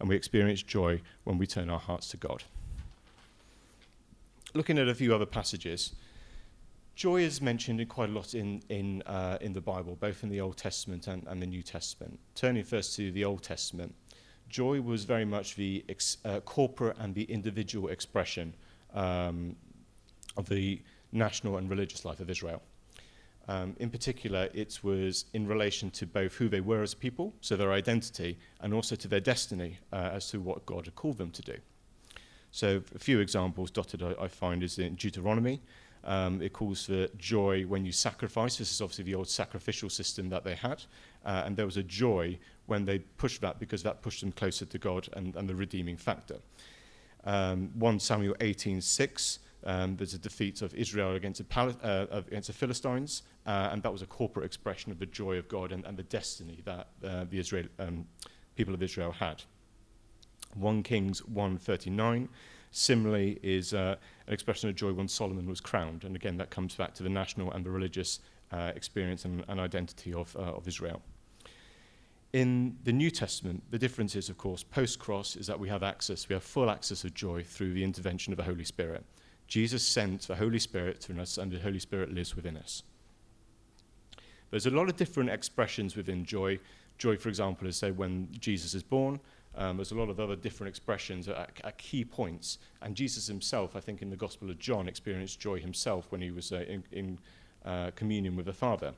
And 0.00 0.06
we 0.06 0.16
experience 0.16 0.62
joy 0.62 1.00
when 1.24 1.38
we 1.38 1.46
turn 1.46 1.70
our 1.70 1.78
hearts 1.78 2.08
to 2.08 2.18
God. 2.18 2.44
Looking 4.52 4.78
at 4.78 4.86
a 4.86 4.94
few 4.94 5.14
other 5.14 5.24
passages, 5.24 5.94
joy 6.94 7.22
is 7.22 7.40
mentioned 7.40 7.80
in 7.80 7.86
quite 7.86 8.10
a 8.10 8.12
lot 8.12 8.34
in, 8.34 8.62
in, 8.68 9.00
uh, 9.06 9.38
in 9.40 9.54
the 9.54 9.62
Bible, 9.62 9.96
both 9.98 10.22
in 10.22 10.28
the 10.28 10.42
Old 10.42 10.58
Testament 10.58 11.06
and, 11.06 11.26
and 11.26 11.40
the 11.40 11.46
New 11.46 11.62
Testament. 11.62 12.20
Turning 12.34 12.64
first 12.64 12.94
to 12.96 13.10
the 13.12 13.24
Old 13.24 13.42
Testament, 13.42 13.94
joy 14.48 14.80
was 14.80 15.04
very 15.04 15.24
much 15.24 15.56
the 15.56 15.84
ex, 15.88 16.18
uh, 16.24 16.40
corporate 16.40 16.96
and 16.98 17.14
the 17.14 17.24
individual 17.24 17.88
expression 17.88 18.54
um, 18.94 19.56
of 20.36 20.48
the 20.48 20.80
national 21.12 21.56
and 21.56 21.70
religious 21.70 22.04
life 22.04 22.20
of 22.20 22.30
Israel. 22.30 22.62
Um, 23.48 23.74
in 23.78 23.88
particular, 23.88 24.50
it 24.52 24.78
was 24.82 25.24
in 25.32 25.46
relation 25.46 25.90
to 25.92 26.06
both 26.06 26.34
who 26.34 26.50
they 26.50 26.60
were 26.60 26.82
as 26.82 26.92
a 26.92 26.96
people, 26.96 27.32
so 27.40 27.56
their 27.56 27.72
identity, 27.72 28.38
and 28.60 28.74
also 28.74 28.94
to 28.96 29.08
their 29.08 29.20
destiny 29.20 29.78
uh, 29.90 30.10
as 30.12 30.28
to 30.30 30.40
what 30.40 30.66
God 30.66 30.84
had 30.84 30.94
called 30.94 31.16
them 31.16 31.30
to 31.30 31.42
do. 31.42 31.56
So, 32.50 32.82
a 32.94 32.98
few 32.98 33.20
examples 33.20 33.70
dotted 33.70 34.02
I, 34.02 34.14
I 34.20 34.28
find 34.28 34.62
is 34.62 34.78
in 34.78 34.96
Deuteronomy. 34.96 35.60
Um, 36.04 36.40
it 36.40 36.52
calls 36.52 36.86
for 36.86 37.08
joy 37.16 37.64
when 37.64 37.84
you 37.84 37.92
sacrifice. 37.92 38.56
This 38.56 38.72
is 38.72 38.80
obviously 38.80 39.04
the 39.04 39.14
old 39.14 39.28
sacrificial 39.28 39.90
system 39.90 40.28
that 40.30 40.44
they 40.44 40.54
had. 40.54 40.82
Uh, 41.24 41.42
and 41.44 41.56
there 41.56 41.66
was 41.66 41.76
a 41.76 41.82
joy 41.82 42.38
when 42.66 42.84
they 42.84 42.98
pushed 42.98 43.40
that 43.40 43.58
because 43.58 43.82
that 43.82 44.02
pushed 44.02 44.20
them 44.20 44.32
closer 44.32 44.64
to 44.64 44.78
God 44.78 45.08
and, 45.14 45.34
and 45.36 45.48
the 45.48 45.54
redeeming 45.54 45.96
factor. 45.96 46.38
Um, 47.24 47.70
1 47.74 48.00
Samuel 48.00 48.34
18:6. 48.40 49.38
Um, 49.64 49.96
there's 49.96 50.14
a 50.14 50.18
defeat 50.18 50.62
of 50.62 50.72
Israel 50.74 51.16
against 51.16 51.38
the, 51.38 51.44
Pal- 51.44 51.76
uh, 51.82 52.06
against 52.10 52.46
the 52.46 52.52
Philistines, 52.52 53.22
uh, 53.44 53.70
and 53.72 53.82
that 53.82 53.90
was 53.92 54.02
a 54.02 54.06
corporate 54.06 54.46
expression 54.46 54.92
of 54.92 55.00
the 55.00 55.06
joy 55.06 55.36
of 55.36 55.48
God 55.48 55.72
and, 55.72 55.84
and 55.84 55.96
the 55.96 56.04
destiny 56.04 56.60
that 56.64 56.86
uh, 57.04 57.24
the 57.28 57.40
Israel, 57.40 57.66
um, 57.80 58.06
people 58.54 58.72
of 58.72 58.82
Israel 58.82 59.10
had. 59.10 59.42
1 60.54 60.82
Kings 60.82 61.22
1:39 61.22 62.28
similarly 62.70 63.38
is 63.42 63.74
uh, 63.74 63.96
an 64.26 64.32
expression 64.32 64.68
of 64.68 64.76
joy 64.76 64.92
when 64.92 65.08
Solomon 65.08 65.48
was 65.48 65.60
crowned, 65.60 66.04
and 66.04 66.14
again 66.14 66.36
that 66.38 66.50
comes 66.50 66.74
back 66.74 66.94
to 66.94 67.02
the 67.02 67.08
national 67.08 67.52
and 67.52 67.64
the 67.64 67.70
religious 67.70 68.20
uh, 68.52 68.72
experience 68.74 69.24
and, 69.24 69.44
and 69.48 69.60
identity 69.60 70.12
of, 70.12 70.34
uh, 70.36 70.40
of 70.40 70.66
Israel. 70.66 71.02
In 72.32 72.76
the 72.84 72.92
New 72.92 73.10
Testament, 73.10 73.62
the 73.70 73.78
difference 73.78 74.14
is, 74.14 74.28
of 74.28 74.36
course, 74.36 74.62
post 74.62 74.98
cross 74.98 75.34
is 75.34 75.46
that 75.46 75.58
we 75.58 75.68
have 75.68 75.82
access, 75.82 76.28
we 76.28 76.34
have 76.34 76.42
full 76.42 76.70
access 76.70 77.04
of 77.04 77.14
joy 77.14 77.42
through 77.42 77.72
the 77.72 77.82
intervention 77.82 78.32
of 78.32 78.36
the 78.36 78.44
Holy 78.44 78.64
Spirit. 78.64 79.04
Jesus 79.46 79.82
sent 79.82 80.22
the 80.22 80.36
Holy 80.36 80.58
Spirit 80.58 81.00
to 81.02 81.18
us, 81.20 81.38
and 81.38 81.50
the 81.50 81.58
Holy 81.58 81.78
Spirit 81.78 82.12
lives 82.12 82.36
within 82.36 82.58
us. 82.58 82.82
There's 84.50 84.66
a 84.66 84.70
lot 84.70 84.88
of 84.88 84.96
different 84.96 85.30
expressions 85.30 85.96
within 85.96 86.24
joy. 86.24 86.58
Joy, 86.98 87.16
for 87.16 87.28
example, 87.30 87.66
is 87.66 87.76
say 87.76 87.90
when 87.90 88.28
Jesus 88.38 88.74
is 88.74 88.82
born. 88.82 89.20
Um, 89.58 89.76
there's 89.76 89.90
a 89.90 89.96
lot 89.96 90.08
of 90.08 90.20
other 90.20 90.36
different 90.36 90.68
expressions 90.68 91.28
at, 91.28 91.50
at, 91.64 91.78
key 91.78 92.04
points. 92.04 92.58
And 92.80 92.94
Jesus 92.94 93.26
himself, 93.26 93.74
I 93.74 93.80
think, 93.80 94.02
in 94.02 94.08
the 94.08 94.16
Gospel 94.16 94.48
of 94.50 94.58
John, 94.60 94.86
experienced 94.86 95.40
joy 95.40 95.58
himself 95.58 96.06
when 96.10 96.20
he 96.20 96.30
was 96.30 96.52
uh, 96.52 96.64
in, 96.68 96.84
in 96.92 97.18
uh, 97.64 97.90
communion 97.96 98.36
with 98.36 98.46
the 98.46 98.52
Father. 98.52 98.94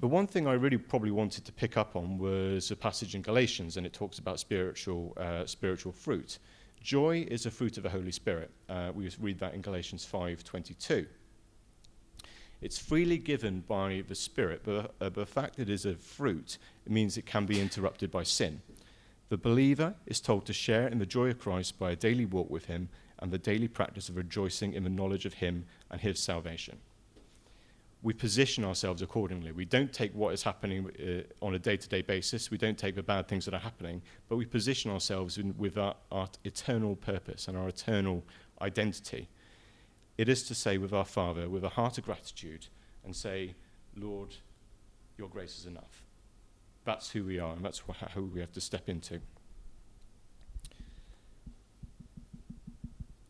The 0.00 0.06
one 0.06 0.26
thing 0.26 0.46
I 0.46 0.52
really 0.52 0.76
probably 0.76 1.12
wanted 1.12 1.46
to 1.46 1.52
pick 1.52 1.78
up 1.78 1.96
on 1.96 2.18
was 2.18 2.70
a 2.70 2.76
passage 2.76 3.14
in 3.14 3.22
Galatians, 3.22 3.78
and 3.78 3.86
it 3.86 3.94
talks 3.94 4.18
about 4.18 4.38
spiritual, 4.38 5.16
uh, 5.16 5.46
spiritual 5.46 5.92
fruit. 5.92 6.38
Joy 6.82 7.26
is 7.30 7.46
a 7.46 7.50
fruit 7.50 7.78
of 7.78 7.84
the 7.84 7.90
Holy 7.90 8.12
Spirit. 8.12 8.50
Uh, 8.68 8.92
we 8.94 9.08
read 9.18 9.38
that 9.38 9.54
in 9.54 9.62
Galatians 9.62 10.04
5:22. 10.04 11.06
It's 12.60 12.78
freely 12.78 13.18
given 13.18 13.60
by 13.66 14.04
the 14.06 14.14
Spirit, 14.14 14.62
but 14.64 14.94
uh, 15.00 15.08
the 15.08 15.26
fact 15.26 15.56
that 15.56 15.68
it 15.68 15.72
is 15.72 15.86
a 15.86 15.94
fruit 15.94 16.58
it 16.84 16.92
means 16.92 17.16
it 17.16 17.26
can 17.26 17.46
be 17.46 17.60
interrupted 17.60 18.10
by 18.10 18.24
sin. 18.24 18.60
The 19.32 19.38
believer 19.38 19.94
is 20.04 20.20
told 20.20 20.44
to 20.44 20.52
share 20.52 20.86
in 20.86 20.98
the 20.98 21.06
joy 21.06 21.30
of 21.30 21.38
Christ 21.38 21.78
by 21.78 21.92
a 21.92 21.96
daily 21.96 22.26
walk 22.26 22.50
with 22.50 22.66
Him 22.66 22.90
and 23.18 23.32
the 23.32 23.38
daily 23.38 23.66
practice 23.66 24.10
of 24.10 24.18
rejoicing 24.18 24.74
in 24.74 24.84
the 24.84 24.90
knowledge 24.90 25.24
of 25.24 25.32
Him 25.32 25.64
and 25.90 25.98
His 25.98 26.20
salvation 26.20 26.76
we 28.02 28.12
position 28.12 28.64
ourselves 28.64 29.00
accordingly. 29.00 29.52
We 29.52 29.64
don't 29.64 29.92
take 29.92 30.12
what 30.12 30.34
is 30.34 30.42
happening 30.42 30.90
uh, 31.00 31.44
on 31.44 31.54
a 31.54 31.58
day 31.58 31.76
to 31.76 31.88
day 31.88 32.02
basis, 32.02 32.50
we 32.50 32.58
don't 32.58 32.76
take 32.76 32.96
the 32.96 33.02
bad 33.02 33.28
things 33.28 33.44
that 33.44 33.54
are 33.54 33.60
happening, 33.60 34.02
but 34.28 34.36
we 34.36 34.44
position 34.44 34.90
ourselves 34.90 35.38
in, 35.38 35.54
with 35.56 35.78
our, 35.78 35.94
our 36.10 36.28
eternal 36.44 36.96
purpose 36.96 37.46
and 37.48 37.56
our 37.56 37.68
eternal 37.68 38.24
identity. 38.60 39.28
It 40.18 40.28
is 40.28 40.42
to 40.44 40.54
say, 40.54 40.78
with 40.78 40.92
our 40.92 41.04
Father, 41.04 41.48
with 41.48 41.64
a 41.64 41.70
heart 41.70 41.96
of 41.96 42.04
gratitude, 42.04 42.66
and 43.04 43.14
say, 43.14 43.54
Lord, 43.96 44.34
your 45.16 45.28
grace 45.28 45.58
is 45.58 45.66
enough. 45.66 46.01
That's 46.84 47.10
who 47.10 47.24
we 47.24 47.38
are, 47.38 47.52
and 47.54 47.64
that's 47.64 47.80
wh- 47.80 48.10
who 48.14 48.24
we 48.24 48.40
have 48.40 48.52
to 48.52 48.60
step 48.60 48.88
into. 48.88 49.20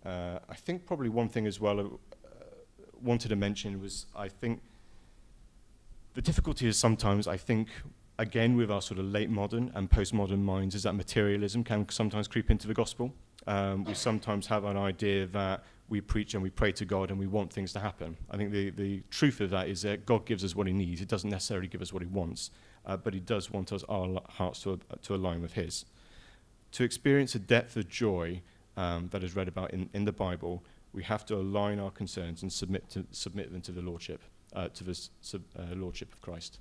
Uh, 0.05 0.39
I 0.49 0.55
think 0.55 0.87
probably 0.87 1.09
one 1.09 1.29
thing 1.29 1.47
as 1.47 1.61
well 1.61 1.79
uh, 1.79 1.87
wanted 3.01 3.29
to 3.29 3.37
mention 3.37 3.81
was 3.81 4.07
I 4.17 4.29
think 4.29 4.63
the 6.15 6.23
difficulty 6.23 6.67
is 6.67 6.77
sometimes, 6.77 7.27
I 7.27 7.37
think, 7.37 7.69
again, 8.19 8.57
with 8.57 8.71
our 8.71 8.83
sort 8.83 8.99
of 8.99 9.07
late 9.07 9.31
modern 9.31 9.71
and 9.75 9.89
postmodern 9.91 10.41
minds, 10.41 10.75
is 10.75 10.83
that 10.83 10.95
materialism 10.95 11.65
can 11.65 11.89
sometimes 11.89 12.29
creep 12.29 12.51
into 12.51 12.67
the 12.67 12.75
gospel. 12.75 13.13
Um, 13.47 13.85
we 13.85 13.95
sometimes 13.95 14.47
have 14.47 14.65
an 14.65 14.77
idea 14.77 15.27
that 15.27 15.65
we 15.93 16.01
preach 16.01 16.33
and 16.33 16.43
we 16.43 16.49
pray 16.49 16.73
to 16.73 16.87
God 16.87 17.11
and 17.11 17.21
we 17.21 17.27
want 17.27 17.53
things 17.53 17.71
to 17.75 17.79
happen. 17.79 18.17
I 18.31 18.39
think 18.39 18.51
the, 18.51 18.71
the 18.71 19.03
truth 19.11 19.43
of 19.43 19.51
that 19.51 19.69
is 19.69 19.83
that 19.83 20.07
God 20.07 20.25
gives 20.25 20.43
us 20.43 20.57
what 20.57 20.67
He 20.67 20.73
needs. 20.73 21.01
He 21.01 21.05
doesn't 21.07 21.29
necessarily 21.29 21.69
give 21.69 21.83
us 21.83 21.93
what 21.93 22.03
He 22.03 22.09
wants, 22.09 22.51
uh, 22.87 22.97
but 22.97 23.13
He 23.13 23.21
does 23.21 23.51
want 23.51 23.75
us, 23.75 23.85
our 23.91 24.23
hearts 24.31 24.63
to, 24.63 24.81
to 25.03 25.15
align 25.15 25.43
with 25.43 25.53
His. 25.53 25.85
To 26.73 26.83
experience 26.83 27.35
a 27.35 27.39
depth 27.39 27.77
of 27.77 27.91
joy 27.91 28.41
um, 28.79 29.09
that 29.13 29.23
is 29.23 29.37
read 29.37 29.49
about 29.49 29.75
in, 29.75 29.91
in 29.93 30.07
the 30.07 30.13
Bible, 30.13 30.65
we 30.95 31.03
have 31.03 31.27
to 31.27 31.37
align 31.37 31.79
our 31.79 31.91
concerns 31.91 32.41
and 32.41 32.51
submit, 32.51 32.89
to, 32.89 33.05
submit 33.11 33.53
them 33.53 33.61
to 33.61 33.73
the 33.73 33.83
Lordship, 33.83 34.23
uh, 34.57 34.69
to 34.69 34.85
the 34.85 34.99
sub, 35.21 35.43
uh, 35.59 35.75
Lordship 35.75 36.11
of 36.11 36.23
Christ. 36.23 36.59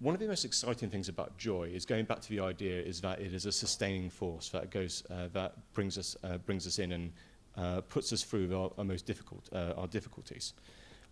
One 0.00 0.14
of 0.14 0.20
the 0.20 0.28
most 0.28 0.46
exciting 0.46 0.88
things 0.88 1.10
about 1.10 1.36
joy 1.36 1.70
is 1.74 1.84
going 1.84 2.06
back 2.06 2.20
to 2.22 2.30
the 2.30 2.40
idea 2.40 2.80
is 2.80 3.02
that 3.02 3.20
it 3.20 3.34
is 3.34 3.44
a 3.44 3.52
sustaining 3.52 4.08
force 4.08 4.48
that 4.48 4.70
goes 4.70 5.02
uh, 5.10 5.28
that 5.34 5.52
brings 5.74 5.98
us 5.98 6.16
uh, 6.24 6.38
brings 6.38 6.66
us 6.66 6.78
in 6.78 6.92
and 6.92 7.12
uh, 7.58 7.82
puts 7.82 8.10
us 8.10 8.22
through 8.22 8.58
our, 8.58 8.70
our 8.78 8.84
most 8.84 9.04
difficult, 9.04 9.50
uh, 9.52 9.74
our 9.76 9.86
difficulties. 9.86 10.54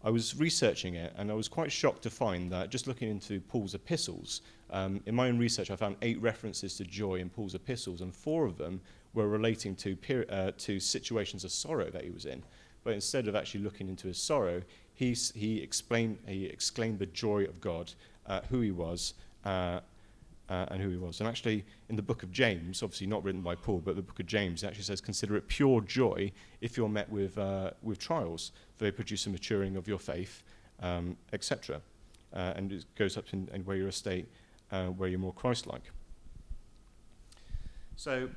I 0.03 0.09
was 0.09 0.39
researching 0.39 0.95
it 0.95 1.13
and 1.19 1.31
I 1.31 1.35
was 1.35 1.49
quite 1.49 1.71
shocked 1.71 2.03
to 2.05 2.11
find 2.11 2.51
that 2.51 2.71
just 2.71 2.87
looking 2.87 3.11
into 3.11 3.41
Paul's 3.41 3.75
epistles, 3.75 4.41
um, 4.71 5.03
in 5.05 5.15
my 5.15 5.29
own 5.29 5.39
research, 5.39 5.71
I 5.71 5.77
found 5.77 5.97
eight 6.01 6.21
references 6.23 6.75
to 6.79 6.85
joy 6.85 7.17
in 7.17 7.29
Paul's 7.29 7.55
epistles, 7.55 8.01
and 8.01 8.15
four 8.15 8.47
of 8.47 8.57
them 8.57 8.81
were 9.13 9.29
relating 9.29 9.75
to, 9.77 9.97
peri- 9.97 10.29
uh, 10.31 10.53
to 10.57 10.81
situations 10.81 11.45
of 11.45 11.51
sorrow 11.51 11.91
that 11.91 12.05
he 12.05 12.11
was 12.11 12.25
in. 12.25 12.43
But 12.85 12.95
instead 12.95 13.29
of 13.29 13.35
actually 13.35 13.65
looking 13.65 13.89
into 13.89 14.07
his 14.07 14.19
sorrow, 14.19 14.63
he, 14.99 15.13
he, 15.37 15.63
explained, 15.63 16.19
he 16.27 16.47
exclaimed 16.47 16.99
the 16.99 17.07
joy 17.07 17.45
of 17.45 17.61
God, 17.61 17.93
uh, 18.27 18.41
who 18.51 18.61
he 18.63 18.73
was, 18.73 19.15
uh, 19.45 19.79
uh, 20.49 20.67
and 20.73 20.83
who 20.83 20.91
he 20.91 20.97
was. 20.97 21.21
And 21.21 21.29
actually, 21.29 21.65
in 21.89 21.95
the 21.95 22.03
book 22.03 22.25
of 22.25 22.33
James, 22.33 22.83
obviously 22.83 23.07
not 23.07 23.23
written 23.23 23.41
by 23.41 23.55
Paul, 23.55 23.81
but 23.85 23.95
the 23.95 24.03
book 24.03 24.19
of 24.19 24.27
James, 24.27 24.65
actually 24.65 24.83
says, 24.83 25.01
Consider 25.01 25.37
it 25.37 25.47
pure 25.47 25.83
joy 25.83 26.33
if 26.61 26.77
you're 26.77 26.89
met 26.89 27.09
with, 27.11 27.39
uh, 27.39 27.71
with 27.81 28.01
trials, 28.01 28.51
for 28.75 28.83
they 28.83 28.91
produce 28.91 29.25
a 29.27 29.31
maturing 29.31 29.77
of 29.77 29.87
your 29.87 30.01
faith, 30.01 30.43
um, 30.83 31.17
etc. 31.33 31.81
Uh, 32.35 32.55
and 32.57 32.73
it 32.73 32.85
goes 32.97 33.17
up 33.17 33.27
in, 33.33 33.49
in 33.55 33.63
where 33.63 33.77
you're 33.77 33.89
a 33.89 33.93
state 33.93 34.27
uh, 34.73 34.87
where 34.87 35.09
you're 35.09 35.21
more 35.21 35.33
Christ 35.33 35.69
like. 35.69 35.93
So, 37.95 38.29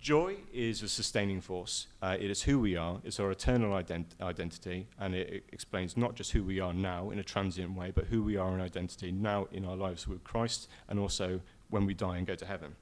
joy 0.00 0.36
is 0.52 0.82
a 0.82 0.88
sustaining 0.88 1.40
force. 1.40 1.86
Uh, 2.00 2.16
it 2.18 2.30
is 2.30 2.42
who 2.42 2.58
we 2.58 2.76
are, 2.76 3.00
it's 3.04 3.20
our 3.20 3.30
eternal 3.30 3.72
ident- 3.72 4.20
identity, 4.20 4.86
and 4.98 5.14
it, 5.14 5.28
it 5.28 5.44
explains 5.52 5.96
not 5.96 6.14
just 6.14 6.32
who 6.32 6.42
we 6.42 6.60
are 6.60 6.72
now 6.72 7.10
in 7.10 7.18
a 7.18 7.24
transient 7.24 7.76
way, 7.76 7.92
but 7.94 8.06
who 8.06 8.22
we 8.22 8.36
are 8.36 8.54
in 8.54 8.60
identity 8.60 9.12
now 9.12 9.46
in 9.52 9.64
our 9.64 9.76
lives 9.76 10.06
with 10.06 10.22
Christ, 10.24 10.68
and 10.88 10.98
also 10.98 11.40
when 11.70 11.84
we 11.86 11.94
die 11.94 12.16
and 12.16 12.26
go 12.26 12.34
to 12.34 12.46
heaven. 12.46 12.76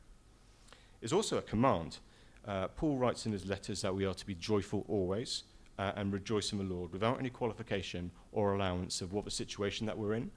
It's 1.02 1.12
also 1.12 1.38
a 1.38 1.42
command. 1.42 1.98
Uh, 2.46 2.68
Paul 2.68 2.98
writes 2.98 3.26
in 3.26 3.32
his 3.32 3.46
letters 3.46 3.82
that 3.82 3.94
we 3.94 4.04
are 4.04 4.14
to 4.14 4.26
be 4.26 4.34
joyful 4.34 4.84
always 4.88 5.44
uh, 5.78 5.92
and 5.96 6.12
rejoice 6.12 6.52
in 6.52 6.58
the 6.58 6.64
Lord 6.64 6.92
without 6.92 7.18
any 7.18 7.30
qualification 7.30 8.10
or 8.32 8.54
allowance 8.54 9.00
of 9.00 9.12
what 9.12 9.24
the 9.24 9.30
situation 9.30 9.86
that 9.86 9.98
we're 9.98 10.14
in 10.14 10.30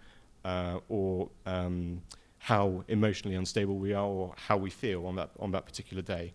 uh, 0.44 0.80
or 0.90 1.30
um, 1.46 2.02
how 2.40 2.84
emotionally 2.88 3.36
unstable 3.36 3.78
we 3.78 3.94
are 3.94 4.06
or 4.06 4.34
how 4.48 4.58
we 4.58 4.70
feel 4.70 5.06
on 5.06 5.16
that, 5.16 5.30
on 5.40 5.52
that 5.52 5.66
particular 5.66 6.02
day. 6.02 6.34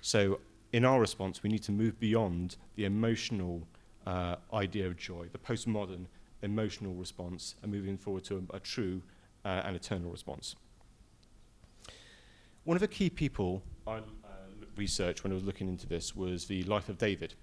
So, 0.00 0.40
in 0.72 0.84
our 0.86 0.98
response, 0.98 1.42
we 1.42 1.50
need 1.50 1.62
to 1.64 1.72
move 1.72 2.00
beyond 2.00 2.56
the 2.76 2.86
emotional 2.86 3.62
uh, 4.06 4.36
idea 4.54 4.86
of 4.86 4.96
joy, 4.96 5.26
the 5.30 5.38
postmodern 5.38 6.06
emotional 6.42 6.94
response, 6.94 7.54
and 7.62 7.70
moving 7.70 7.96
forward 7.96 8.24
to 8.24 8.44
a, 8.52 8.56
a 8.56 8.60
true 8.60 9.02
uh, 9.44 9.62
and 9.64 9.76
eternal 9.76 10.10
response. 10.10 10.56
One 12.64 12.76
of 12.76 12.80
the 12.80 12.88
key 12.88 13.10
people 13.10 13.62
I 13.86 13.96
uh, 13.96 14.00
researched 14.76 15.24
when 15.24 15.32
I 15.32 15.34
was 15.34 15.44
looking 15.44 15.68
into 15.68 15.86
this 15.86 16.16
was 16.16 16.46
the 16.46 16.62
life 16.64 16.88
of 16.88 16.96
David. 16.96 17.34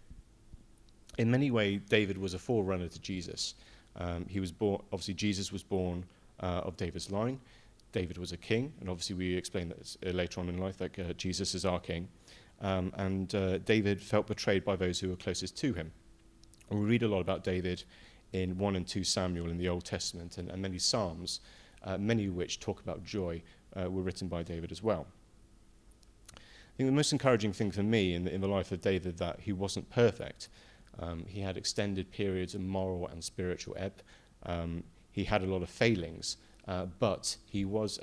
In 1.18 1.30
many 1.30 1.52
ways, 1.52 1.82
David 1.90 2.18
was 2.18 2.34
a 2.34 2.40
forerunner 2.40 2.88
to 2.88 3.02
Jesus. 3.02 3.56
Um, 3.98 4.26
he 4.30 4.40
was 4.40 4.52
born, 4.52 4.82
obviously, 4.94 5.16
Jesus 5.16 5.52
was 5.52 5.62
born 5.62 6.06
uh, 6.40 6.62
of 6.64 6.78
David's 6.78 7.12
line. 7.12 7.40
David 7.92 8.18
was 8.18 8.32
a 8.32 8.38
king, 8.38 8.74
and 8.80 8.90
obviously 8.90 9.16
we 9.16 9.36
explain 9.36 9.70
that 9.70 9.98
uh, 10.06 10.12
later 10.12 10.40
on 10.40 10.50
in 10.50 10.58
life 10.58 10.78
that 10.78 10.98
uh, 11.00 11.14
Jesus 11.14 11.56
is 11.56 11.66
our 11.66 11.80
king. 11.80 12.08
Um, 12.62 12.92
and 12.98 13.34
uh, 13.34 13.58
David 13.60 14.02
felt 14.02 14.28
betrayed 14.28 14.66
by 14.66 14.76
those 14.76 15.00
who 15.00 15.10
were 15.10 15.16
closest 15.16 15.58
to 15.58 15.74
him. 15.74 15.92
We 16.70 16.80
read 16.80 17.04
a 17.04 17.08
lot 17.08 17.22
about 17.22 17.44
David 17.44 17.84
in 18.34 18.58
1 18.58 18.76
and 18.76 18.88
2 18.88 19.04
Samuel 19.04 19.50
in 19.50 19.58
the 19.58 19.70
Old 19.70 19.86
Testament, 19.86 20.38
and, 20.38 20.50
and 20.50 20.62
many 20.62 20.78
Psalms, 20.78 21.40
uh, 21.84 21.98
many 21.98 22.28
of 22.28 22.36
which 22.36 22.60
talk 22.60 22.82
about 22.82 23.04
joy, 23.04 23.42
uh, 23.76 23.90
were 23.90 24.02
written 24.02 24.28
by 24.28 24.44
David 24.44 24.72
as 24.72 24.84
well. 24.84 25.08
I 26.36 26.38
think 26.78 26.90
the 26.90 26.96
most 26.96 27.12
encouraging 27.12 27.54
thing 27.54 27.72
for 27.72 27.84
me 27.84 28.14
in 28.14 28.26
the, 28.26 28.34
in 28.34 28.42
the 28.42 28.48
life 28.48 28.72
of 28.72 28.82
David 28.82 29.18
that 29.18 29.40
he 29.42 29.52
wasn't 29.52 29.90
perfect. 29.90 30.50
Um, 31.00 31.26
he 31.28 31.42
had 31.42 31.58
extended 31.58 32.12
periods 32.12 32.56
of 32.56 32.62
moral 32.62 33.08
and 33.08 33.24
spiritual 33.24 33.76
ebb. 33.78 34.02
Um, 34.46 34.84
he 35.12 35.24
had 35.24 35.42
a 35.42 35.46
lot 35.46 35.62
of 35.62 35.70
failings, 35.70 36.38
uh, 36.70 36.86
but 37.00 37.36
he 37.48 37.66
was, 37.66 38.00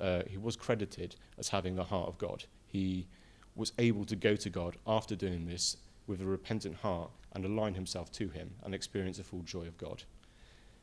uh, 0.00 0.22
he 0.28 0.38
was 0.38 0.54
credited 0.54 1.16
as 1.36 1.48
having 1.48 1.74
the 1.74 1.82
heart 1.82 2.08
of 2.08 2.16
God. 2.16 2.44
He 2.64 3.08
was 3.56 3.72
able 3.78 4.04
to 4.04 4.14
go 4.14 4.36
to 4.36 4.48
God 4.48 4.76
after 4.86 5.16
doing 5.16 5.46
this 5.46 5.76
with 6.06 6.20
a 6.20 6.24
repentant 6.24 6.76
heart 6.76 7.10
and 7.32 7.44
align 7.44 7.74
himself 7.74 8.12
to 8.12 8.28
Him 8.28 8.52
and 8.62 8.72
experience 8.72 9.16
the 9.16 9.24
full 9.24 9.42
joy 9.42 9.66
of 9.66 9.76
God. 9.78 10.04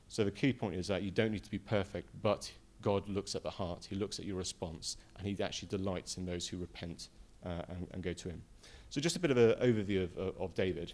So 0.09 0.25
the 0.25 0.31
key 0.31 0.51
point 0.51 0.75
is 0.75 0.87
that 0.87 1.03
you 1.03 1.11
don't 1.11 1.31
need 1.31 1.43
to 1.45 1.49
be 1.49 1.57
perfect, 1.57 2.09
but 2.21 2.51
God 2.81 3.07
looks 3.07 3.33
at 3.33 3.43
the 3.43 3.49
heart, 3.49 3.87
He 3.89 3.95
looks 3.95 4.19
at 4.19 4.25
your 4.25 4.35
response, 4.35 4.97
and 5.17 5.25
He 5.25 5.41
actually 5.41 5.69
delights 5.69 6.17
in 6.17 6.25
those 6.25 6.49
who 6.49 6.57
repent 6.57 7.07
uh, 7.45 7.61
and, 7.69 7.87
and, 7.91 8.03
go 8.03 8.11
to 8.11 8.29
Him. 8.29 8.41
So 8.89 8.99
just 8.99 9.15
a 9.15 9.19
bit 9.19 9.31
of 9.31 9.37
an 9.37 9.55
overview 9.61 10.03
of, 10.03 10.17
of, 10.17 10.41
of 10.41 10.53
David. 10.53 10.91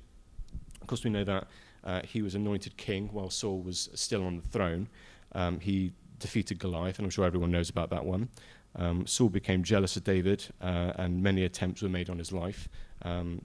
Of 0.81 0.85
course, 0.85 1.03
we 1.03 1.09
know 1.09 1.23
that 1.23 1.47
uh, 1.83 2.01
he 2.03 2.21
was 2.21 2.35
anointed 2.35 2.77
king 2.77 3.09
while 3.11 3.31
Saul 3.31 3.59
was 3.59 3.89
still 3.95 4.23
on 4.23 4.37
the 4.37 4.47
throne. 4.47 4.87
Um, 5.33 5.59
he 5.59 5.93
defeated 6.19 6.59
Goliath, 6.59 6.99
and 6.99 7.05
I'm 7.05 7.11
sure 7.11 7.25
everyone 7.25 7.51
knows 7.51 7.69
about 7.69 7.89
that 7.89 8.05
one. 8.05 8.29
Um, 8.75 9.07
Saul 9.07 9.29
became 9.29 9.63
jealous 9.63 9.95
of 9.95 10.03
David, 10.03 10.45
uh, 10.61 10.93
and 10.95 11.21
many 11.21 11.43
attempts 11.43 11.81
were 11.81 11.89
made 11.89 12.09
on 12.09 12.17
his 12.17 12.31
life. 12.31 12.69
Um, 13.01 13.41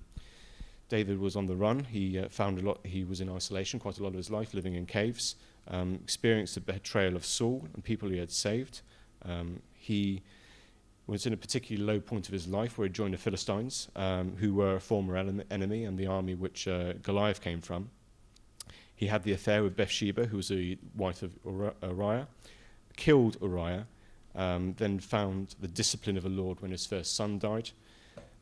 David 0.88 1.18
was 1.18 1.36
on 1.36 1.46
the 1.46 1.56
run. 1.56 1.84
He 1.84 2.18
uh, 2.18 2.28
found 2.28 2.58
a 2.58 2.62
lot. 2.62 2.80
He 2.84 3.04
was 3.04 3.20
in 3.20 3.30
isolation 3.30 3.80
quite 3.80 3.98
a 3.98 4.02
lot 4.02 4.10
of 4.10 4.16
his 4.16 4.30
life, 4.30 4.52
living 4.52 4.74
in 4.74 4.84
caves. 4.84 5.36
Um, 5.68 5.94
experienced 6.02 6.54
the 6.56 6.60
betrayal 6.60 7.16
of 7.16 7.24
Saul 7.24 7.66
and 7.72 7.82
people 7.82 8.10
he 8.10 8.18
had 8.18 8.30
saved. 8.30 8.82
Um, 9.24 9.62
he 9.72 10.22
was 11.06 11.24
in 11.26 11.32
a 11.32 11.36
particularly 11.36 11.84
low 11.84 12.00
point 12.00 12.26
of 12.26 12.32
his 12.32 12.46
life 12.46 12.78
where 12.78 12.86
he 12.86 12.92
joined 12.92 13.14
the 13.14 13.18
Philistines, 13.18 13.88
um, 13.96 14.36
who 14.36 14.54
were 14.54 14.76
a 14.76 14.80
former 14.80 15.16
enemy 15.16 15.84
and 15.84 15.98
the 15.98 16.06
army 16.06 16.34
which 16.34 16.68
uh, 16.68 16.92
Goliath 17.02 17.40
came 17.40 17.60
from. 17.60 17.90
He 18.94 19.06
had 19.06 19.24
the 19.24 19.32
affair 19.32 19.62
with 19.62 19.76
Bathsheba, 19.76 20.26
who 20.26 20.36
was 20.36 20.48
the 20.48 20.78
wife 20.94 21.22
of 21.22 21.32
Uriah, 21.44 22.28
killed 22.96 23.36
Uriah, 23.40 23.86
um, 24.34 24.74
then 24.78 24.98
found 24.98 25.54
the 25.60 25.68
discipline 25.68 26.16
of 26.16 26.22
the 26.22 26.28
Lord 26.28 26.60
when 26.60 26.70
his 26.70 26.86
first 26.86 27.14
son 27.14 27.38
died. 27.38 27.70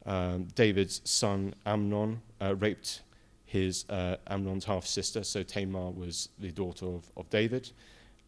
Um, 0.07 0.45
David's 0.55 1.01
son 1.05 1.55
Amnon 1.67 2.23
uh, 2.41 2.55
raped 2.57 3.03
his 3.45 3.85
uh, 3.89 4.17
Amnon's 4.29 4.65
half 4.65 4.87
sister, 4.87 5.25
so 5.25 5.43
Tamar 5.43 5.91
was 5.91 6.29
the 6.39 6.53
daughter 6.53 6.87
of, 6.87 7.11
of 7.17 7.29
David. 7.31 7.71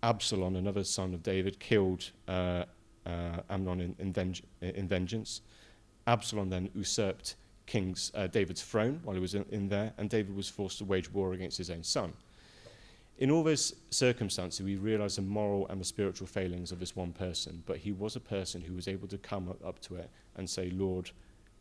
Absalom, 0.02 0.56
another 0.56 0.82
son 0.82 1.14
of 1.14 1.22
David, 1.22 1.60
killed 1.60 2.10
uh, 2.26 2.64
uh 3.06 3.40
Amnon 3.48 3.80
in, 3.80 3.96
in, 3.98 4.12
venge- 4.12 4.42
in, 4.60 4.88
vengeance. 4.88 5.42
Absalom 6.06 6.50
then 6.50 6.68
usurped 6.74 7.36
King's 7.66 8.10
uh, 8.14 8.26
David's 8.26 8.62
throne 8.62 9.00
while 9.04 9.14
he 9.14 9.20
was 9.20 9.34
in, 9.34 9.44
in 9.50 9.68
there, 9.68 9.92
and 9.96 10.10
David 10.10 10.34
was 10.34 10.48
forced 10.48 10.78
to 10.78 10.84
wage 10.84 11.10
war 11.12 11.34
against 11.34 11.56
his 11.56 11.70
own 11.70 11.84
son. 11.84 12.12
In 13.22 13.30
all 13.30 13.44
those 13.44 13.76
circumstances, 13.90 14.66
we 14.66 14.74
realize 14.74 15.14
the 15.14 15.22
moral 15.22 15.68
and 15.68 15.80
the 15.80 15.84
spiritual 15.84 16.26
failings 16.26 16.72
of 16.72 16.80
this 16.80 16.96
one 16.96 17.12
person, 17.12 17.62
but 17.66 17.76
he 17.76 17.92
was 17.92 18.16
a 18.16 18.20
person 18.20 18.60
who 18.60 18.74
was 18.74 18.88
able 18.88 19.06
to 19.06 19.16
come 19.16 19.48
up, 19.64 19.78
to 19.82 19.94
it 19.94 20.10
and 20.34 20.50
say, 20.50 20.70
Lord, 20.70 21.08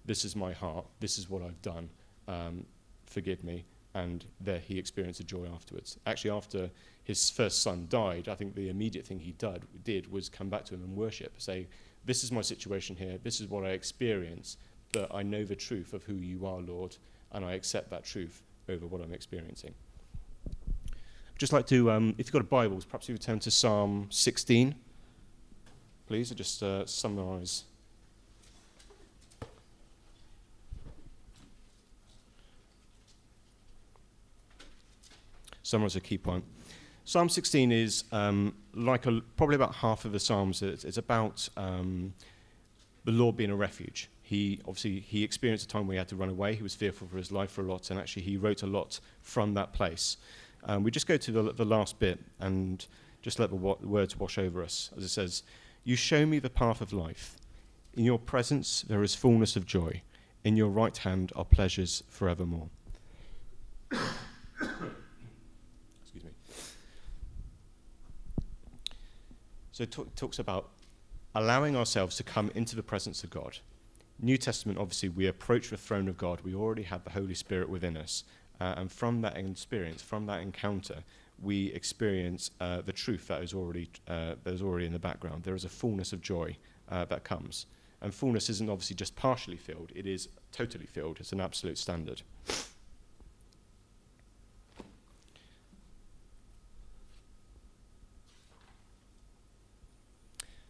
this 0.04 0.26
is 0.26 0.36
my 0.36 0.54
heart, 0.54 0.88
this 1.02 1.20
is 1.20 1.30
what 1.30 1.44
I've 1.44 1.62
done, 1.62 1.92
um, 2.28 2.66
forgive 3.06 3.44
me. 3.44 3.64
And 3.94 4.26
there 4.40 4.58
he 4.58 4.80
experienced 4.80 5.20
a 5.20 5.24
joy 5.24 5.46
afterwards. 5.54 6.00
Actually, 6.08 6.32
after 6.32 6.72
his 7.04 7.30
first 7.30 7.62
son 7.62 7.86
died, 7.90 8.28
I 8.28 8.34
think 8.34 8.56
the 8.56 8.70
immediate 8.70 9.06
thing 9.06 9.20
he 9.20 9.34
did, 9.34 9.68
did 9.84 10.12
was 10.12 10.30
come 10.30 10.50
back 10.50 10.66
to 10.66 10.74
him 10.74 10.82
and 10.82 10.96
worship, 10.96 11.40
say, 11.40 11.68
This 12.06 12.24
is 12.24 12.32
my 12.32 12.42
situation 12.42 12.96
here, 12.96 13.20
this 13.22 13.40
is 13.40 13.50
what 13.50 13.66
I 13.66 13.70
experience, 13.70 14.58
but 14.94 15.14
I 15.14 15.22
know 15.22 15.46
the 15.46 15.56
truth 15.56 15.94
of 15.94 16.06
who 16.06 16.16
you 16.16 16.44
are, 16.44 16.60
Lord, 16.60 16.98
and 17.32 17.46
I 17.46 17.54
accept 17.54 17.92
that 17.92 18.04
truth 18.04 18.42
over 18.68 18.88
what 18.88 19.02
I'm 19.02 19.14
experiencing 19.14 19.76
just 21.42 21.54
like 21.54 21.66
to, 21.66 21.90
um, 21.90 22.14
if 22.20 22.28
you've 22.28 22.34
got 22.34 22.42
a 22.44 22.46
Bible, 22.46 22.80
perhaps 22.88 23.10
you 23.10 23.16
would 23.16 23.22
turn 23.22 23.40
to 23.40 23.50
Psalm 23.50 24.06
16, 24.12 24.76
please, 26.06 26.32
I'll 26.32 26.38
just 26.38 26.62
uh, 26.62 26.86
summarize. 26.86 27.64
Summarize 35.64 35.96
a 35.96 36.00
key 36.00 36.20
point. 36.20 36.46
Psalm 37.06 37.28
16 37.28 37.72
is 37.72 38.04
um, 38.12 38.54
like 38.76 39.08
a, 39.08 39.22
probably 39.36 39.56
about 39.56 39.74
half 39.74 40.06
of 40.06 40.12
the 40.12 40.20
Psalms. 40.20 40.62
It's, 40.62 40.84
it's 40.84 40.98
about 41.00 41.50
um, 41.58 42.14
the 43.04 43.14
Lord 43.14 43.36
being 43.36 43.50
a 43.50 43.56
refuge. 43.56 44.12
He 44.22 44.60
obviously 44.68 45.00
he 45.00 45.24
experienced 45.24 45.66
a 45.66 45.68
time 45.68 45.88
where 45.88 45.96
he 45.96 45.98
had 45.98 46.08
to 46.10 46.16
run 46.16 46.30
away. 46.30 46.54
He 46.54 46.62
was 46.62 46.76
fearful 46.76 47.08
for 47.08 47.18
his 47.18 47.32
life 47.32 47.50
for 47.50 47.62
a 47.62 47.66
lot, 47.66 47.90
and 47.90 48.00
actually 48.00 48.22
he 48.22 48.38
wrote 48.38 48.62
a 48.62 48.68
lot 48.68 49.00
from 49.24 49.56
that 49.56 49.74
place. 49.74 50.18
Um, 50.66 50.84
we 50.84 50.92
just 50.92 51.08
go 51.08 51.18
to 51.18 51.32
the, 51.32 51.54
the 51.54 51.66
last 51.66 52.00
bit 52.00 52.20
and 52.40 52.86
just 53.22 53.40
let 53.40 53.50
the, 53.50 53.56
wa- 53.56 53.78
words 53.82 54.18
wash 54.18 54.38
over 54.38 54.64
us. 54.64 54.92
As 54.96 55.04
it 55.04 55.10
says, 55.10 55.44
You 55.84 55.96
show 55.96 56.26
me 56.26 56.40
the 56.40 56.50
path 56.50 56.82
of 56.82 56.94
life. 56.94 57.38
In 57.94 58.06
your 58.06 58.20
presence 58.20 58.84
there 58.84 59.04
is 59.04 59.16
fullness 59.16 59.56
of 59.56 59.66
joy. 59.66 60.02
In 60.44 60.56
your 60.56 60.70
right 60.70 60.96
hand 60.96 61.32
are 61.36 61.46
pleasures 61.46 62.04
forevermore. 62.10 62.70
Excuse 63.92 66.24
me. 66.24 66.32
So 69.72 69.84
it 69.84 69.96
talks 70.16 70.40
about 70.40 70.70
allowing 71.36 71.76
ourselves 71.76 72.16
to 72.18 72.24
come 72.24 72.52
into 72.56 72.76
the 72.76 72.84
presence 72.84 73.24
of 73.24 73.30
God. 73.30 73.58
New 74.20 74.38
Testament, 74.38 74.78
obviously, 74.78 75.10
we 75.10 75.28
approach 75.28 75.70
the 75.70 75.78
throne 75.78 76.08
of 76.08 76.18
God. 76.18 76.42
We 76.42 76.54
already 76.54 76.84
have 76.84 77.04
the 77.04 77.10
Holy 77.10 77.34
Spirit 77.34 77.70
within 77.70 77.98
us. 77.98 78.24
Uh, 78.62 78.76
and 78.78 78.92
from 78.92 79.22
that 79.22 79.36
experience, 79.38 80.04
from 80.04 80.28
that 80.28 80.40
encounter, 80.40 80.98
we 81.42 81.74
experience 81.74 82.52
uh, 82.60 82.80
the 82.82 82.92
truth 82.92 83.28
that 83.28 83.42
is 83.42 83.56
already 83.56 83.90
uh, 84.08 84.36
that 84.44 84.54
is 84.54 84.62
already 84.62 84.86
in 84.86 84.94
the 84.94 85.00
background. 85.00 85.42
There 85.42 85.56
is 85.56 85.66
a 85.66 85.70
fullness 85.70 86.14
of 86.14 86.22
joy 86.22 86.56
uh, 86.88 87.06
that 87.06 87.24
comes, 87.24 87.66
and 88.02 88.14
fullness 88.14 88.52
isn't 88.52 88.70
obviously 88.70 88.96
just 88.96 89.16
partially 89.16 89.58
filled; 89.58 89.92
it 89.96 90.06
is 90.06 90.30
totally 90.52 90.86
filled. 90.86 91.20
It's 91.20 91.32
an 91.32 91.42
absolute 91.42 91.80
standard. 91.80 92.22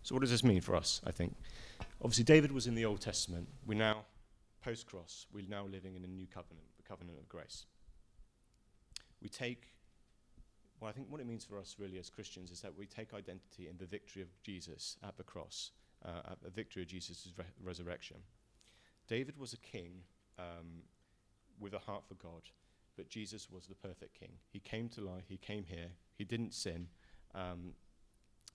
So, 0.03 0.15
what 0.15 0.21
does 0.21 0.31
this 0.31 0.45
mean 0.45 0.61
for 0.61 0.77
us? 0.77 1.01
I 1.05 1.11
think, 1.11 1.35
obviously, 2.01 2.23
David 2.23 2.53
was 2.53 2.67
in 2.67 2.75
the 2.75 2.85
Old 2.85 3.01
Testament. 3.01 3.49
We're 3.67 3.77
now 3.77 4.05
post 4.63 4.85
cross. 4.85 5.25
We're 5.33 5.43
now 5.49 5.65
living 5.65 5.95
in 5.95 6.05
a 6.05 6.07
new 6.07 6.25
covenant, 6.33 6.67
the 6.77 6.83
covenant 6.83 7.19
of 7.19 7.27
grace. 7.27 7.65
We 9.21 9.29
take 9.29 9.71
well, 10.81 10.89
I 10.89 10.93
think 10.93 11.11
what 11.11 11.21
it 11.21 11.27
means 11.27 11.45
for 11.45 11.59
us 11.59 11.75
really 11.77 11.99
as 11.99 12.09
Christians 12.09 12.49
is 12.49 12.61
that 12.61 12.75
we 12.75 12.87
take 12.87 13.13
identity 13.13 13.67
in 13.69 13.77
the 13.77 13.85
victory 13.85 14.23
of 14.23 14.29
Jesus 14.41 14.97
at 15.03 15.15
the 15.15 15.23
cross, 15.23 15.71
uh, 16.03 16.31
at 16.31 16.41
the 16.41 16.49
victory 16.49 16.81
of 16.81 16.87
Jesus' 16.87 17.31
re- 17.37 17.45
resurrection. 17.63 18.17
David 19.07 19.37
was 19.37 19.53
a 19.53 19.57
king 19.57 20.01
um, 20.39 20.81
with 21.59 21.75
a 21.75 21.79
heart 21.79 22.03
for 22.07 22.15
God, 22.15 22.41
but 22.97 23.09
Jesus 23.09 23.47
was 23.51 23.67
the 23.67 23.75
perfect 23.75 24.19
king. 24.19 24.31
He 24.49 24.59
came 24.59 24.89
to 24.89 25.01
life, 25.01 25.25
he 25.29 25.37
came 25.37 25.65
here, 25.65 25.89
he 26.17 26.23
didn't 26.23 26.55
sin, 26.55 26.87
um, 27.35 27.73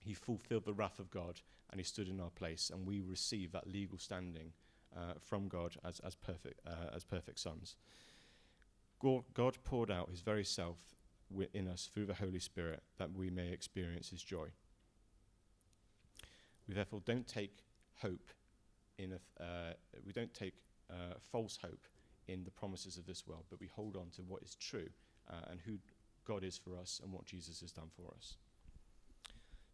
he 0.01 0.13
fulfilled 0.13 0.65
the 0.65 0.73
wrath 0.73 0.99
of 0.99 1.09
God, 1.09 1.39
and 1.71 1.79
he 1.79 1.85
stood 1.85 2.09
in 2.09 2.19
our 2.19 2.29
place, 2.29 2.69
and 2.73 2.85
we 2.85 2.99
receive 2.99 3.53
that 3.53 3.71
legal 3.71 3.97
standing 3.97 4.51
uh, 4.95 5.13
from 5.21 5.47
God 5.47 5.75
as, 5.85 6.01
as, 6.01 6.15
perfect, 6.15 6.59
uh, 6.67 6.93
as 6.93 7.05
perfect 7.05 7.39
sons. 7.39 7.77
God 9.01 9.57
poured 9.63 9.91
out 9.91 10.09
his 10.09 10.21
very 10.21 10.43
self 10.43 10.77
in 11.53 11.67
us 11.67 11.89
through 11.93 12.05
the 12.05 12.13
Holy 12.13 12.39
Spirit 12.39 12.81
that 12.97 13.13
we 13.13 13.29
may 13.29 13.51
experience 13.51 14.09
his 14.09 14.23
joy. 14.23 14.47
We 16.67 16.73
therefore 16.73 17.01
don't 17.05 17.27
take 17.27 17.63
hope 18.01 18.31
in 18.97 19.13
a, 19.13 19.43
uh, 19.43 19.73
we 20.05 20.13
don't 20.13 20.33
take 20.33 20.53
uh, 20.89 21.15
false 21.31 21.57
hope 21.61 21.87
in 22.27 22.43
the 22.43 22.51
promises 22.51 22.97
of 22.97 23.05
this 23.05 23.25
world, 23.27 23.45
but 23.49 23.59
we 23.59 23.67
hold 23.67 23.95
on 23.95 24.09
to 24.15 24.21
what 24.21 24.41
is 24.43 24.55
true 24.55 24.89
uh, 25.29 25.51
and 25.51 25.59
who 25.65 25.77
God 26.25 26.43
is 26.43 26.57
for 26.57 26.77
us 26.77 26.99
and 27.03 27.11
what 27.11 27.25
Jesus 27.25 27.61
has 27.61 27.71
done 27.71 27.89
for 27.95 28.13
us. 28.15 28.37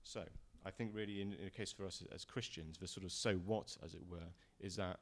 So, 0.04 0.24
I 0.66 0.72
think 0.72 0.92
really 0.94 1.22
in, 1.22 1.34
in 1.34 1.48
a 1.48 1.50
case 1.50 1.72
for 1.72 1.86
us 1.86 2.04
as 2.14 2.24
Christians, 2.24 2.78
the 2.78 2.88
sort 2.88 3.06
of 3.06 3.12
so 3.12 3.36
what, 3.46 3.76
as 3.84 3.96
it 3.96 4.02
were, 4.08 4.32
is 4.60 4.76
that 4.78 5.00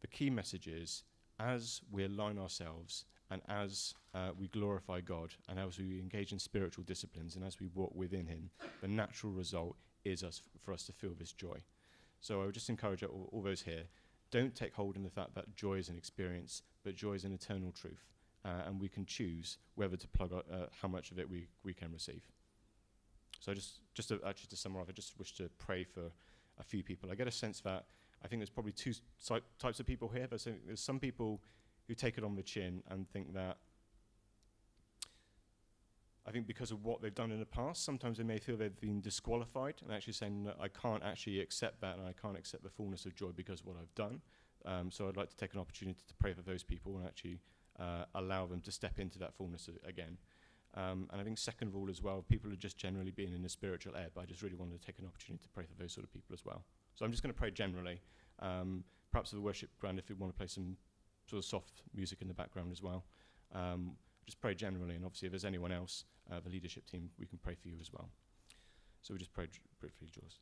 the 0.00 0.06
key 0.06 0.30
message 0.30 0.68
is 0.68 1.04
as 1.42 1.80
we 1.90 2.04
align 2.04 2.38
ourselves 2.38 3.04
and 3.30 3.40
as 3.48 3.94
uh, 4.14 4.30
we 4.38 4.48
glorify 4.48 5.00
God, 5.00 5.34
and 5.48 5.58
as 5.58 5.78
we 5.78 5.98
engage 5.98 6.32
in 6.32 6.38
spiritual 6.38 6.84
disciplines, 6.84 7.34
and 7.34 7.44
as 7.44 7.58
we 7.58 7.68
walk 7.74 7.92
within 7.94 8.26
Him, 8.26 8.50
the 8.82 8.88
natural 8.88 9.32
result 9.32 9.76
is 10.04 10.22
us 10.22 10.42
f- 10.44 10.60
for 10.60 10.74
us 10.74 10.84
to 10.84 10.92
feel 10.92 11.14
this 11.18 11.32
joy. 11.32 11.56
So 12.20 12.42
I 12.42 12.44
would 12.44 12.54
just 12.54 12.68
encourage 12.68 13.02
all, 13.02 13.30
all, 13.32 13.40
those 13.40 13.62
here: 13.62 13.84
don't 14.30 14.54
take 14.54 14.74
hold 14.74 14.96
in 14.96 15.02
the 15.02 15.10
fact 15.10 15.34
that 15.34 15.56
joy 15.56 15.74
is 15.74 15.88
an 15.88 15.96
experience, 15.96 16.62
but 16.84 16.94
joy 16.94 17.14
is 17.14 17.24
an 17.24 17.32
eternal 17.32 17.72
truth, 17.72 18.04
uh, 18.44 18.66
and 18.66 18.78
we 18.78 18.88
can 18.90 19.06
choose 19.06 19.56
whether 19.76 19.96
to 19.96 20.08
plug 20.08 20.32
uh, 20.34 20.66
how 20.82 20.88
much 20.88 21.10
of 21.10 21.18
it 21.18 21.30
we, 21.30 21.48
we 21.64 21.72
can 21.72 21.90
receive. 21.90 22.28
So 23.40 23.54
just 23.54 23.80
just 23.94 24.10
to, 24.10 24.20
actually 24.26 24.48
to 24.50 24.56
summarize, 24.56 24.88
I 24.90 24.92
just 24.92 25.18
wish 25.18 25.34
to 25.36 25.48
pray 25.56 25.84
for 25.84 26.12
a 26.58 26.62
few 26.62 26.82
people. 26.82 27.10
I 27.10 27.14
get 27.14 27.28
a 27.28 27.32
sense 27.32 27.60
that 27.60 27.86
I 28.24 28.28
think 28.28 28.40
there's 28.40 28.50
probably 28.50 28.72
two 28.72 28.92
si- 29.18 29.40
types 29.58 29.80
of 29.80 29.86
people 29.86 30.08
here. 30.08 30.26
There's, 30.28 30.46
there's 30.66 30.80
some 30.80 31.00
people 31.00 31.42
who 31.88 31.94
take 31.94 32.18
it 32.18 32.24
on 32.24 32.36
the 32.36 32.42
chin 32.42 32.82
and 32.88 33.08
think 33.08 33.34
that 33.34 33.58
I 36.26 36.30
think 36.30 36.46
because 36.46 36.70
of 36.70 36.84
what 36.84 37.02
they've 37.02 37.14
done 37.14 37.32
in 37.32 37.40
the 37.40 37.46
past, 37.46 37.84
sometimes 37.84 38.18
they 38.18 38.24
may 38.24 38.38
feel 38.38 38.56
they've 38.56 38.80
been 38.80 39.00
disqualified 39.00 39.74
and 39.82 39.92
actually 39.92 40.12
saying, 40.12 40.48
I 40.60 40.68
can't 40.68 41.02
actually 41.02 41.40
accept 41.40 41.80
that 41.80 41.98
and 41.98 42.06
I 42.06 42.12
can't 42.12 42.38
accept 42.38 42.62
the 42.62 42.70
fullness 42.70 43.06
of 43.06 43.16
joy 43.16 43.30
because 43.34 43.60
of 43.60 43.66
what 43.66 43.76
I've 43.80 43.94
done. 43.96 44.20
Um, 44.64 44.90
so 44.92 45.08
I'd 45.08 45.16
like 45.16 45.30
to 45.30 45.36
take 45.36 45.54
an 45.54 45.60
opportunity 45.60 46.00
to 46.06 46.14
pray 46.14 46.32
for 46.32 46.42
those 46.42 46.62
people 46.62 46.96
and 46.96 47.06
actually 47.06 47.40
uh, 47.80 48.04
allow 48.14 48.46
them 48.46 48.60
to 48.60 48.70
step 48.70 49.00
into 49.00 49.18
that 49.18 49.34
fullness 49.34 49.68
again. 49.86 50.18
Um, 50.74 51.08
and 51.12 51.20
I 51.20 51.24
think, 51.24 51.38
second 51.38 51.68
of 51.68 51.76
all, 51.76 51.90
as 51.90 52.02
well, 52.02 52.24
people 52.26 52.50
are 52.50 52.56
just 52.56 52.78
generally 52.78 53.10
being 53.10 53.34
in 53.34 53.44
a 53.44 53.48
spiritual 53.48 53.94
ebb. 53.94 54.12
I 54.18 54.24
just 54.24 54.42
really 54.42 54.56
wanted 54.56 54.80
to 54.80 54.86
take 54.86 54.98
an 54.98 55.06
opportunity 55.06 55.42
to 55.42 55.48
pray 55.50 55.64
for 55.64 55.74
those 55.80 55.92
sort 55.92 56.04
of 56.04 56.12
people 56.12 56.32
as 56.32 56.44
well. 56.44 56.64
So 56.94 57.04
I'm 57.04 57.10
just 57.10 57.22
going 57.22 57.32
to 57.32 57.38
pray 57.38 57.50
generally. 57.50 58.00
Um, 58.38 58.84
perhaps 59.10 59.30
for 59.30 59.36
the 59.36 59.42
worship 59.42 59.70
grand, 59.78 59.98
if 59.98 60.08
you 60.08 60.16
want 60.16 60.32
to 60.32 60.36
play 60.36 60.46
some 60.46 60.76
sort 61.26 61.38
of 61.38 61.44
soft 61.44 61.82
music 61.94 62.22
in 62.22 62.28
the 62.28 62.34
background 62.34 62.72
as 62.72 62.82
well. 62.82 63.04
Um, 63.54 63.92
just 64.24 64.40
pray 64.40 64.54
generally, 64.54 64.94
and 64.94 65.04
obviously, 65.04 65.26
if 65.26 65.32
there's 65.32 65.44
anyone 65.44 65.72
else, 65.72 66.04
uh, 66.30 66.40
the 66.40 66.50
leadership 66.50 66.86
team, 66.86 67.10
we 67.18 67.26
can 67.26 67.38
pray 67.38 67.54
for 67.54 67.68
you 67.68 67.76
as 67.80 67.92
well. 67.92 68.08
So 69.02 69.12
we 69.12 69.18
just 69.18 69.32
pray 69.32 69.48
briefly, 69.80 70.08
Jules. 70.10 70.38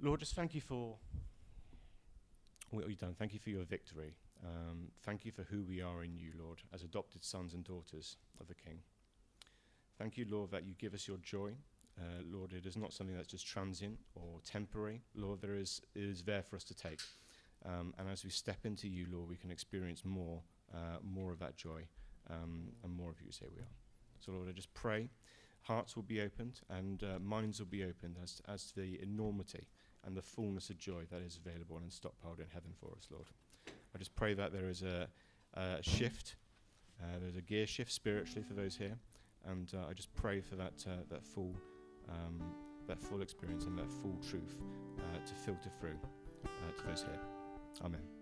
Lord, 0.00 0.20
just 0.20 0.34
thank 0.34 0.54
you 0.54 0.60
for 0.60 0.96
what 2.70 2.88
you've 2.88 2.98
done. 2.98 3.14
Thank 3.18 3.32
you 3.32 3.40
for 3.40 3.50
your 3.50 3.64
victory. 3.64 4.14
Um, 4.44 4.88
thank 5.04 5.24
you 5.24 5.32
for 5.32 5.42
who 5.42 5.62
we 5.62 5.82
are 5.82 6.04
in 6.04 6.16
you, 6.16 6.32
Lord, 6.38 6.62
as 6.72 6.82
adopted 6.82 7.24
sons 7.24 7.54
and 7.54 7.64
daughters 7.64 8.16
of 8.40 8.48
the 8.48 8.54
King. 8.54 8.80
Thank 9.98 10.16
you, 10.16 10.26
Lord, 10.28 10.50
that 10.52 10.64
you 10.64 10.74
give 10.78 10.94
us 10.94 11.08
your 11.08 11.18
joy. 11.18 11.52
Uh, 11.98 12.22
Lord, 12.30 12.52
it 12.52 12.64
is 12.64 12.76
not 12.76 12.92
something 12.92 13.16
that's 13.16 13.28
just 13.28 13.46
transient 13.46 13.98
or 14.14 14.40
temporary. 14.44 15.02
Lord, 15.14 15.40
there 15.40 15.56
is, 15.56 15.82
it 15.96 16.04
is 16.04 16.22
there 16.22 16.42
for 16.42 16.54
us 16.54 16.64
to 16.64 16.74
take. 16.74 17.00
Um, 17.66 17.92
and 17.98 18.08
as 18.08 18.24
we 18.24 18.30
step 18.30 18.64
into 18.64 18.88
you, 18.88 19.06
Lord, 19.10 19.28
we 19.28 19.36
can 19.36 19.50
experience 19.50 20.04
more, 20.04 20.40
uh, 20.72 20.98
more 21.02 21.32
of 21.32 21.40
that 21.40 21.56
joy 21.56 21.82
um, 22.30 22.68
and 22.84 22.92
more 22.92 23.10
of 23.10 23.20
you, 23.20 23.32
say 23.32 23.46
we 23.52 23.60
are. 23.60 23.74
So, 24.20 24.30
Lord, 24.32 24.48
I 24.48 24.52
just 24.52 24.72
pray 24.74 25.10
hearts 25.62 25.96
will 25.96 26.02
be 26.02 26.20
opened 26.20 26.60
and 26.70 27.02
uh, 27.02 27.18
minds 27.18 27.58
will 27.58 27.66
be 27.66 27.84
opened 27.84 28.16
as, 28.22 28.40
as 28.48 28.64
to 28.66 28.80
the 28.80 28.98
enormity 29.02 29.66
and 30.04 30.16
the 30.16 30.22
fullness 30.22 30.70
of 30.70 30.78
joy 30.78 31.02
that 31.10 31.20
is 31.20 31.38
available 31.44 31.76
and 31.76 31.90
stockpiled 31.90 32.38
in 32.38 32.46
heaven 32.52 32.70
for 32.80 32.92
us, 32.96 33.08
Lord. 33.10 33.26
I 33.94 33.98
just 33.98 34.14
pray 34.14 34.34
that 34.34 34.52
there 34.52 34.68
is 34.68 34.82
a, 34.82 35.08
a 35.54 35.82
shift, 35.82 36.36
uh, 37.02 37.18
there's 37.20 37.36
a 37.36 37.42
gear 37.42 37.66
shift 37.66 37.92
spiritually 37.92 38.44
for 38.46 38.54
those 38.54 38.76
here, 38.76 38.98
and 39.46 39.72
uh, 39.74 39.88
I 39.88 39.92
just 39.92 40.14
pray 40.14 40.40
for 40.40 40.56
that, 40.56 40.84
uh, 40.86 41.02
that 41.10 41.24
full. 41.24 41.54
Um, 42.08 42.42
that 42.88 42.98
full 42.98 43.20
experience 43.20 43.64
and 43.64 43.78
that 43.78 43.90
full 43.90 44.16
truth 44.28 44.56
uh, 44.98 45.26
to 45.26 45.34
filter 45.34 45.70
through 45.78 45.98
uh, 46.44 46.80
to 46.80 46.86
those 46.88 47.02
here. 47.02 47.20
Amen. 47.84 48.17